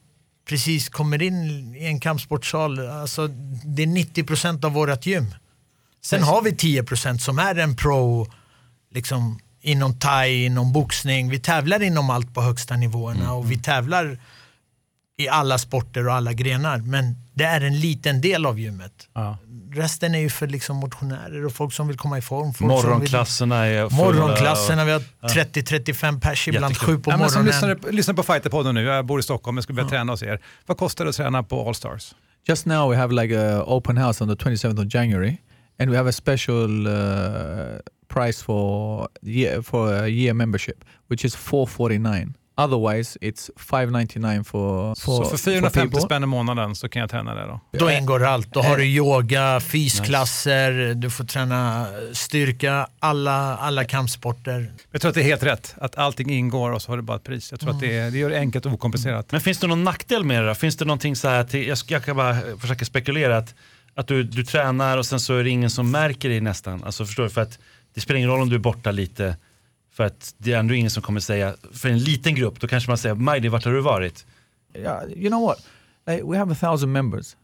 [0.49, 2.87] precis kommer in i en kampsportsal.
[2.87, 3.27] Alltså,
[3.63, 5.35] det är 90% av vårt gym.
[6.01, 8.27] Sen har vi 10% som är en pro
[8.91, 11.29] liksom, inom thai, inom boxning.
[11.29, 14.17] Vi tävlar inom allt på högsta nivåerna och vi tävlar
[15.17, 16.77] i alla sporter och alla grenar.
[16.77, 19.07] Men det är en liten del av gymmet.
[19.13, 19.37] Ja.
[19.71, 22.53] Resten är ju för liksom motionärer och folk som vill komma i form.
[22.53, 23.89] Folk som Morgonklasserna är Vill...
[23.89, 24.03] fulla.
[24.03, 27.69] Morgonklasserna, vi har 30-35 pers ibland, sju på Ja, men som morgonen.
[27.75, 30.39] lyssnar, lyssnar på Fighterpodden nu, jag bor i Stockholm, jag skulle börja träna hos er.
[30.65, 32.15] Vad kostar det att träna på Allstars?
[32.47, 35.37] Just now we have like a open house on the 27th of January,
[35.79, 36.93] and we have a special uh,
[38.07, 42.33] price for year for a year membership, which is 449.
[42.57, 46.01] Otherwise, it's 599 for for, Så för 450 people.
[46.01, 47.59] spänn i månaden så kan jag träna det då?
[47.79, 48.53] Då ingår allt.
[48.53, 54.71] Då har du yoga, fysklasser, du får träna styrka, alla, alla kampsporter.
[54.91, 57.17] Jag tror att det är helt rätt, att allting ingår och så har du bara
[57.17, 57.51] ett pris.
[57.51, 59.31] Jag tror att det, är, det gör det enkelt och okomplicerat.
[59.31, 60.55] Men finns det någon nackdel med det då?
[60.55, 63.55] Finns det någonting så här, till, jag, ska- jag kan bara försöka spekulera, att,
[63.95, 66.83] att du, du tränar och sen så är det ingen som märker dig nästan.
[66.83, 67.29] Alltså förstår du?
[67.29, 67.59] För att
[67.93, 69.37] det spelar ingen roll om du är borta lite,
[69.93, 72.89] för att det är ändå ingen som kommer säga, för en liten grupp, då kanske
[72.89, 74.25] man säger Majdi, vart har du varit?
[74.75, 75.57] Yeah, you know what?
[76.07, 77.35] Like, we have a thousand members.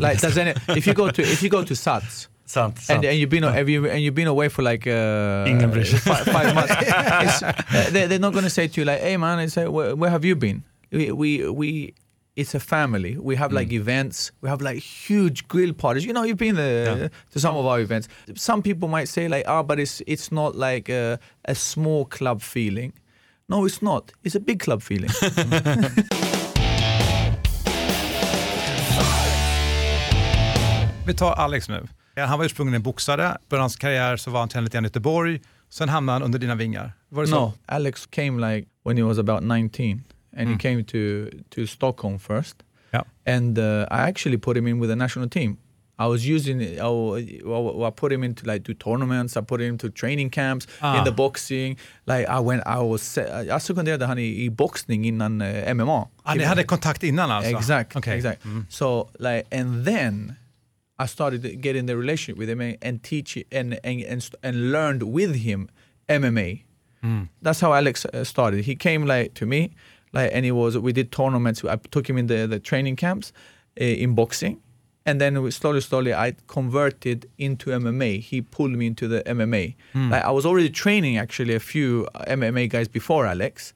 [0.00, 2.98] Like, does any, if you go to if you go to SATS Sant, sant.
[2.98, 5.44] and, and you've been have you, and you've been away for like uh,
[5.84, 6.00] sig.
[6.00, 6.72] five, five months,
[7.42, 7.52] uh,
[7.90, 10.10] they, they're not going to say to you like, "Hey man, it's like, where, where
[10.10, 11.94] have you been?" We, we we
[12.36, 13.16] it's a family.
[13.16, 13.74] We have like mm.
[13.74, 14.32] events.
[14.40, 16.04] We have like huge grill parties.
[16.04, 18.08] You know, you've been uh, there to some of our events.
[18.34, 22.42] Some people might say like, "Ah, but it's it's not like a, a small club
[22.42, 22.92] feeling."
[23.48, 24.12] No, it's not.
[24.22, 25.10] It's a big club feeling.
[31.06, 31.88] Vi tar Alex nu.
[32.16, 34.86] Han var ursprungligen boxare, början av hans karriär så var han tränare lite grann i
[34.86, 36.92] Göteborg, sen hamnade han under dina vingar.
[37.08, 37.40] Var det så?
[37.40, 40.04] No, Alex came like when he was about 19,
[40.36, 42.54] and he came to to Stockholm first.
[42.92, 43.02] Yeah.
[43.26, 45.56] And uh, I actually put him in with the national team.
[45.98, 49.36] I was using, I, I, put him into like do tournaments.
[49.36, 50.98] I put him into training camps Ah.
[50.98, 51.76] in the boxing.
[52.06, 53.16] Like I went, I was,
[53.46, 56.08] jag sekunderade han i, i boxning innan uh, MMA.
[56.24, 57.50] Ah, ni hade kontakt innan alltså?
[57.50, 58.16] Exact, Okej.
[58.16, 58.42] exact.
[58.68, 60.34] So like, and then
[60.98, 65.02] I started getting the relationship with him and, and teach and, and and and learned
[65.02, 65.68] with him
[66.08, 66.64] MMA.
[67.42, 68.64] That's how Alex uh, started.
[68.64, 69.70] He came like to me,
[70.14, 70.76] like, and he was.
[70.76, 71.64] We did tournaments.
[71.64, 73.32] I took him in the the training camps
[73.80, 74.56] uh, in boxing,
[75.06, 78.20] and then we slowly, slowly, I converted into MMA.
[78.20, 79.74] He pulled me into the MMA.
[79.94, 83.74] Like I was already training actually a few uh, MMA guys before Alex,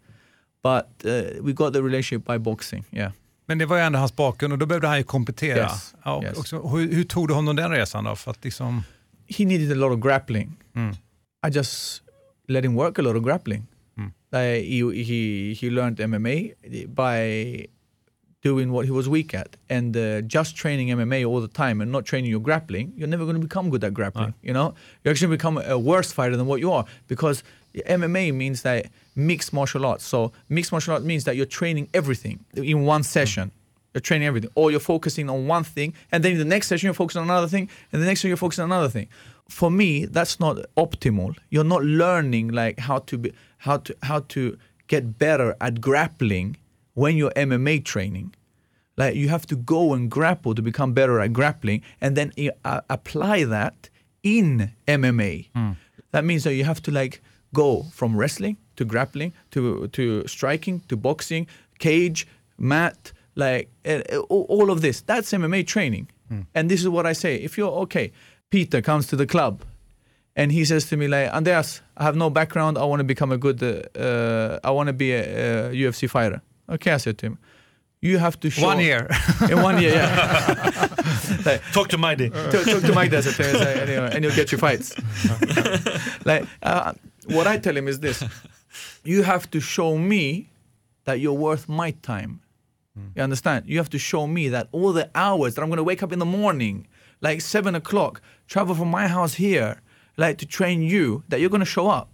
[0.63, 2.85] but uh, we got the relationship by boxing.
[2.93, 3.13] Yeah.
[3.47, 5.59] Men det var ju ändå hans bakgrund och då behövde han ju komplettera.
[5.59, 6.39] Yes, Ja, och yes.
[6.39, 8.17] också, hur, hur tog du honom den resan då?
[8.17, 8.83] För att liksom,
[9.39, 10.57] he needed a lot of grappling.
[11.47, 12.03] I just
[12.49, 13.67] let him work a lot of grappling.
[14.31, 17.69] Like, he, he he learned MMA by
[18.41, 21.91] doing what he was weak at, and uh, just training MMA all the time and
[21.91, 24.35] not training your grappling, you're never going to become good at grappling.
[24.43, 27.43] You know, you actually become a worse fighter than what you are because
[27.75, 28.87] MMA means that
[29.17, 30.05] mixed martial arts.
[30.05, 33.07] So mixed martial arts means that you're training everything in one mm.
[33.07, 33.51] session.
[33.95, 36.87] You're training everything, or you're focusing on one thing, and then in the next session
[36.87, 39.09] you're focusing on another thing, and the next session you're focusing on another thing.
[39.49, 41.37] For me, that's not optimal.
[41.49, 44.57] You're not learning like how to be, how to how to
[44.87, 46.57] get better at grappling
[46.95, 48.35] when you're MMA training.
[48.97, 52.33] Like you have to go and grapple to become better at grappling, and then
[52.65, 53.89] uh, apply that
[54.23, 55.49] in MMA.
[56.11, 57.23] That means that you have to like
[57.55, 61.47] go from wrestling to grappling to to striking to boxing,
[61.79, 62.27] cage,
[62.59, 65.01] mat, like uh, all of this.
[65.01, 66.09] That's MMA training.
[66.55, 68.13] And this is what I say: if you're okay,
[68.51, 69.63] Peter comes to the club,
[70.39, 72.79] and he says to me like, Andreas, I have no background.
[72.79, 73.59] I want to become a good.
[73.63, 76.41] Uh, uh, I want to be a, uh UFC fighter.
[76.75, 77.39] Okay, I said to him,
[78.01, 79.09] you have to show one year.
[79.51, 80.89] in one year, yeah.
[81.49, 82.29] like, Talk to Majdi.
[82.53, 84.89] talk, talk to does it, and, say, and, you- and you'll get your fights.
[86.25, 86.93] like uh,
[87.37, 88.23] what I tell him is this:
[89.05, 90.51] you have to show me
[91.05, 92.41] that you're worth my time.
[93.15, 93.61] You understand?
[93.67, 96.13] You have to show me that all the hours that I'm going to wake up
[96.13, 96.87] in the morning,
[97.21, 99.81] like seven o'clock, travel from my house here,
[100.19, 102.11] like to train you, that you're going to show up,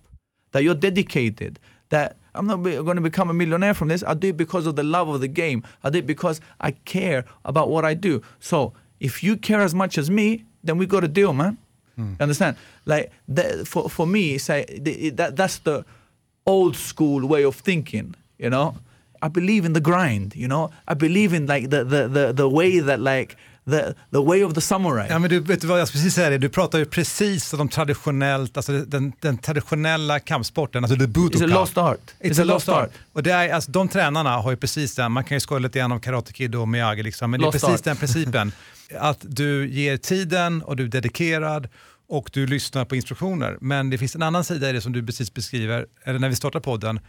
[0.52, 4.02] that you're dedicated, that I'm not going to become a millionaire from this.
[4.06, 5.62] I do it because of the love of the game.
[5.82, 8.22] I do it because I care about what I do.
[8.40, 11.58] So if you care as much as me, then we got a deal, man.
[11.96, 12.10] Hmm.
[12.10, 12.56] You understand?
[12.86, 15.84] Like that, for for me, say the- that that's the
[16.46, 18.14] old school way of thinking.
[18.38, 18.74] You know,
[19.22, 20.34] I believe in the grind.
[20.34, 23.36] You know, I believe in like the the the, the way that like
[23.70, 25.06] the the way of the samurai.
[25.10, 26.38] Ja, men du, vet du vad jag precis säga det?
[26.38, 31.08] Du pratar ju precis om de traditionellt, alltså den, den traditionella kampsporten, alltså the It's
[31.08, 31.50] a budokan.
[31.50, 32.00] lost art.
[32.20, 32.90] It's, a lost art.
[33.12, 35.78] Och det är, alltså, de tränarna har ju precis den, man kan ju skoja lite
[35.78, 37.84] grann om Karate Kid och Miyagi, liksom, men Lost det är precis art.
[37.84, 38.52] den principen.
[38.98, 41.68] Att du ger tiden och du är dedikerad
[42.08, 43.58] och du lyssnar på instruktioner.
[43.60, 46.36] Men det finns en annan sida i det som du precis beskriver, eller när vi
[46.36, 47.00] startar podden.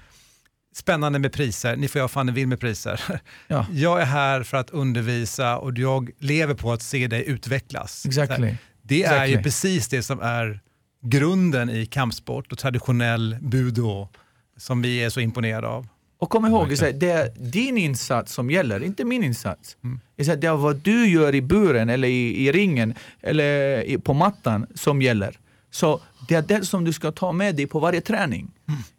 [0.75, 3.01] Spännande med priser, ni får göra fan ni vill med priser.
[3.47, 3.65] Ja.
[3.71, 8.05] Jag är här för att undervisa och jag lever på att se dig utvecklas.
[8.05, 8.55] Exactly.
[8.81, 9.43] Det är ju Exactly.
[9.43, 10.59] precis det som är
[11.01, 14.07] grunden i kampsport och traditionell budo
[14.57, 15.87] som vi är så imponerade av.
[16.19, 19.77] Och kom ihåg, det är din insats som gäller, inte min insats.
[20.17, 24.67] Här, Det är vad du gör i buren, eller i, i ringen, eller på mattan
[24.75, 25.37] som gäller.
[25.75, 28.51] Så det är det som du ska ta med dig på varje träning.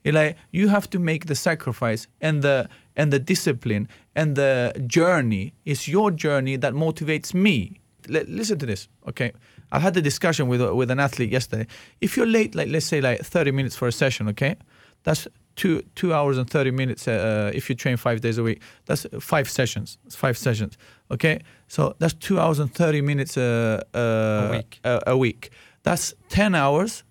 [0.04, 2.66] Eller, you have to make the sacrifice and the,
[2.96, 7.80] and the discipline and the journey is your journey that motivates me.
[8.08, 9.32] L- listen to this, okay?
[9.72, 11.66] I had a discussion with, with an athlete yesterday.
[12.00, 14.56] If you're late, like let's say like 30 minutes for a session, okay?
[15.02, 18.60] That's two two hours and 30 minutes uh, if you train five days a week.
[18.84, 19.98] That's five sessions.
[20.06, 20.76] It's five sessions,
[21.10, 21.40] okay?
[21.68, 24.80] So that's two hours and 30 minutes uh, uh, a week.
[24.84, 25.50] A, a week.
[25.86, 27.04] That's 10 hours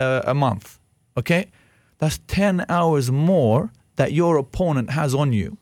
[0.00, 0.78] uh, a month,
[1.16, 1.44] okay?
[1.98, 5.56] That's 10 hours more that your opponent has on you.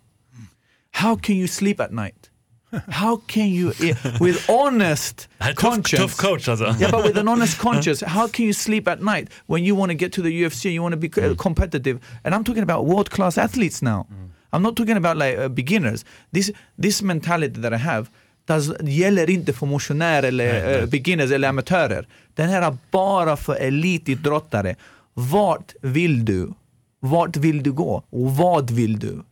[0.90, 2.30] How can you sleep at night?
[2.88, 6.64] How can you, i- with honest Det här är tuff, conscience, tuff coach alltså.
[6.80, 9.90] yeah, but with an honest conscience, how can you sleep at night when you want
[9.90, 11.30] to get to the UFC, and you want to be Mm.
[11.32, 11.98] uh, competitive?
[12.24, 14.06] And I'm talking about world class athletes now.
[14.52, 16.04] I'm not talking about like uh, beginners.
[16.32, 16.50] This
[16.82, 18.10] this mentality that I have
[18.46, 22.06] does, gäller inte för motionärer eller uh, beginners eller amatörer.
[22.34, 24.76] Den här är bara för elitidrottare.
[25.14, 26.52] Vart vill du?
[27.00, 28.04] Vart vill du gå?
[28.10, 29.22] Och vad vill du?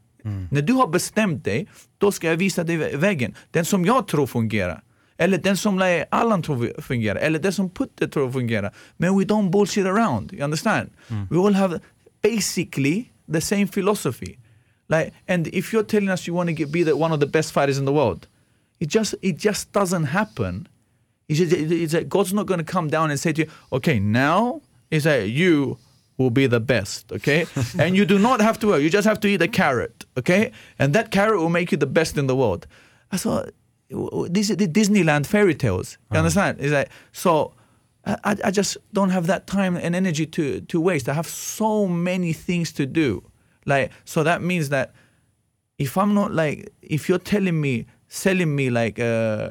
[0.51, 1.67] När du har bestämt dig,
[1.99, 3.35] då ska jag visa dig vä- vägen.
[3.51, 4.83] Den som jag tror fungerar.
[5.19, 7.17] Eller den som Allan tror fungerar.
[7.17, 8.75] Eller den som Putte tror fungerar.
[8.97, 10.33] Men we don't bullshit around.
[10.33, 10.91] You understand?
[11.31, 11.81] We all have
[12.23, 14.39] basically the same philosophy.
[14.89, 17.27] Like, and if you're telling us you want to get, be the, one of the
[17.27, 18.27] best fighters in the world,
[18.83, 20.69] it just it just doesn't happen.
[21.29, 24.01] It's, just, it's like God's not going to come down and say to you, okay,
[24.01, 24.61] now
[24.91, 25.79] is that you
[26.19, 27.47] will be the best, okay?
[27.79, 28.83] and you do not have to work.
[28.83, 30.51] You just have to eat a carrot, okay?
[30.81, 32.67] And that carrot will make you the best in the world.
[33.13, 33.51] I thought
[34.29, 35.93] this is the Disneyland fairy tales.
[35.93, 36.19] You uh-huh.
[36.19, 36.59] understand?
[36.61, 37.55] It's like so.
[38.05, 41.09] I, I just don't have that time and energy to to waste.
[41.09, 43.23] I have so many things to do.
[43.65, 44.93] Like so that means that
[45.79, 49.49] if I'm not like if you're telling me selling me like uh,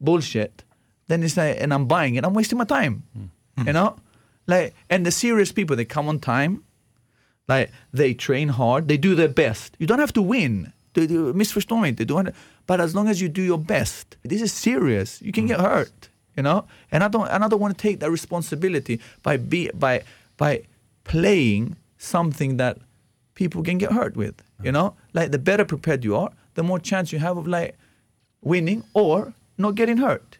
[0.00, 0.64] bullshit,
[1.06, 3.02] then it's like and I'm buying it, I'm wasting my time.
[3.16, 3.66] Mm.
[3.66, 3.96] You know,
[4.46, 6.64] like and the serious people they come on time,
[7.48, 9.76] like they train hard, they do their best.
[9.78, 10.72] You don't have to win.
[11.34, 12.04] Missförstå mig inte.
[12.04, 12.32] Du har-
[12.66, 15.22] But as long as you do your best, this is serious.
[15.22, 15.48] You can mm.
[15.48, 16.64] get hurt, you know.
[16.90, 20.02] And I don't, and I don't want to take that responsibility by be by
[20.36, 20.62] by
[21.04, 22.76] playing something that
[23.34, 24.34] people can get hurt with.
[24.62, 24.74] You mm.
[24.74, 27.74] know, like the better prepared you are, the more chance you have of like
[28.42, 30.36] winning or not getting hurt.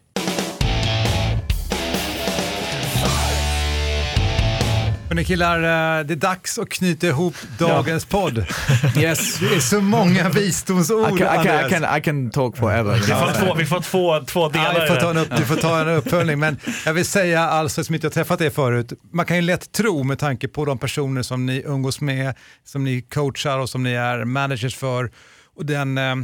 [5.09, 8.37] Hörrni killar, eh, det är dags att knyta ihop dagens podd.
[8.97, 9.39] Yes.
[9.39, 12.93] Det är så många visdomsord, I can, I can, I can, I can talk forever.
[12.93, 15.27] Vi får, två, vi får två, två Ja, delar vi i får ta en upp,
[15.37, 18.49] du får ta en uppföljning, men jag vill säga alltså, som inte har träffat er
[18.49, 22.33] förut, man kan ju lätt tro med tanke på de personer som ni umgås med,
[22.65, 25.11] som ni coachar och som ni är managers för,
[25.55, 26.15] och den eh,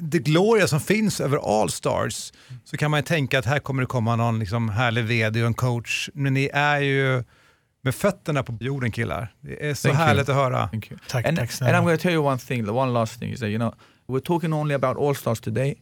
[0.00, 2.32] det gloria som finns över Allstars,
[2.64, 5.46] så kan man ju tänka att här kommer det komma någon liksom, härlig vd och
[5.46, 7.24] en coach, men ni är ju
[7.82, 9.34] med fötterna på jorden killar.
[9.40, 10.06] Det är så Thank you.
[10.06, 10.68] härligt att höra.
[10.68, 11.00] Thank you.
[11.08, 11.78] Tack, and, tack and snälla.
[11.78, 13.74] I'm going to tell you one thing, one last thing is that, you know,
[14.08, 15.74] we're talking only about All Stars today,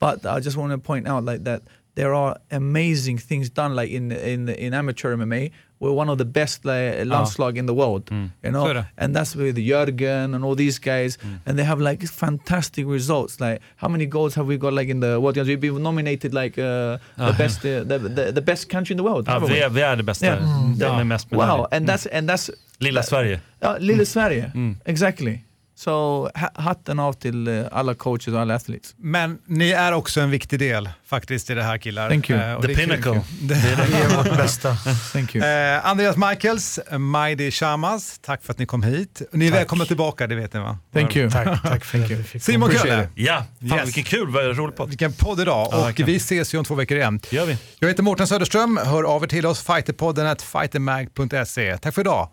[0.00, 1.62] but I just want to point out like that
[1.96, 5.50] there are amazing things done like in in in amateur MMA.
[5.78, 7.58] We're one of the best uh, like, landslag ah.
[7.58, 8.30] in the world, mm.
[8.42, 11.40] you know, and that's with Jürgen and all these guys, mm.
[11.44, 13.40] and they have like fantastic results.
[13.40, 15.36] Like how many goals have we got like in the world?
[15.36, 17.34] We've been nominated like uh, the ah.
[17.36, 19.28] best, uh, the, the the best country in the world.
[19.28, 19.64] Ah, ja, vi, we?
[19.64, 20.26] är, vi är det bästa.
[20.26, 20.72] Yeah.
[20.76, 22.18] Den med mest Wow, and that's mm.
[22.18, 23.40] and that's Lilla Sverige.
[23.60, 24.50] Ja, lilla Sverige.
[24.84, 25.45] Exactly.
[25.78, 28.94] Så ha- hatten av till eh, alla coaches och alla athletes.
[28.98, 32.08] Men ni är också en viktig del faktiskt i det här killar.
[32.08, 32.54] Thank you.
[32.54, 33.20] Och The det pinnacle.
[33.40, 34.76] Vi är vårt bästa.
[35.12, 35.44] Thank you.
[35.46, 39.22] Eh, Andreas Michaels, Majdi Shamas, tack för att ni kom hit.
[39.32, 40.78] Ni är välkomna tillbaka, det vet ni va?
[40.94, 41.30] Thank you.
[41.30, 43.08] Tack, tack för vi fick Simon Kölle.
[43.14, 43.86] Ja, fan Yes.
[43.86, 44.88] vilken kul, vad rolig podd.
[44.88, 47.20] vilken podd idag och vi ses ju om två veckor igen.
[47.30, 47.58] Det gör vi.
[47.78, 51.78] Jag heter Mårten Söderström, hör av er till oss, fighterpodden at fightermag.se.
[51.78, 52.28] Tack för idag.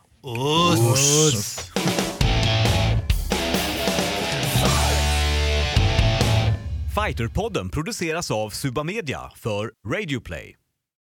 [6.95, 10.62] Fighterpodden produceras av Suba Media för Radio Play.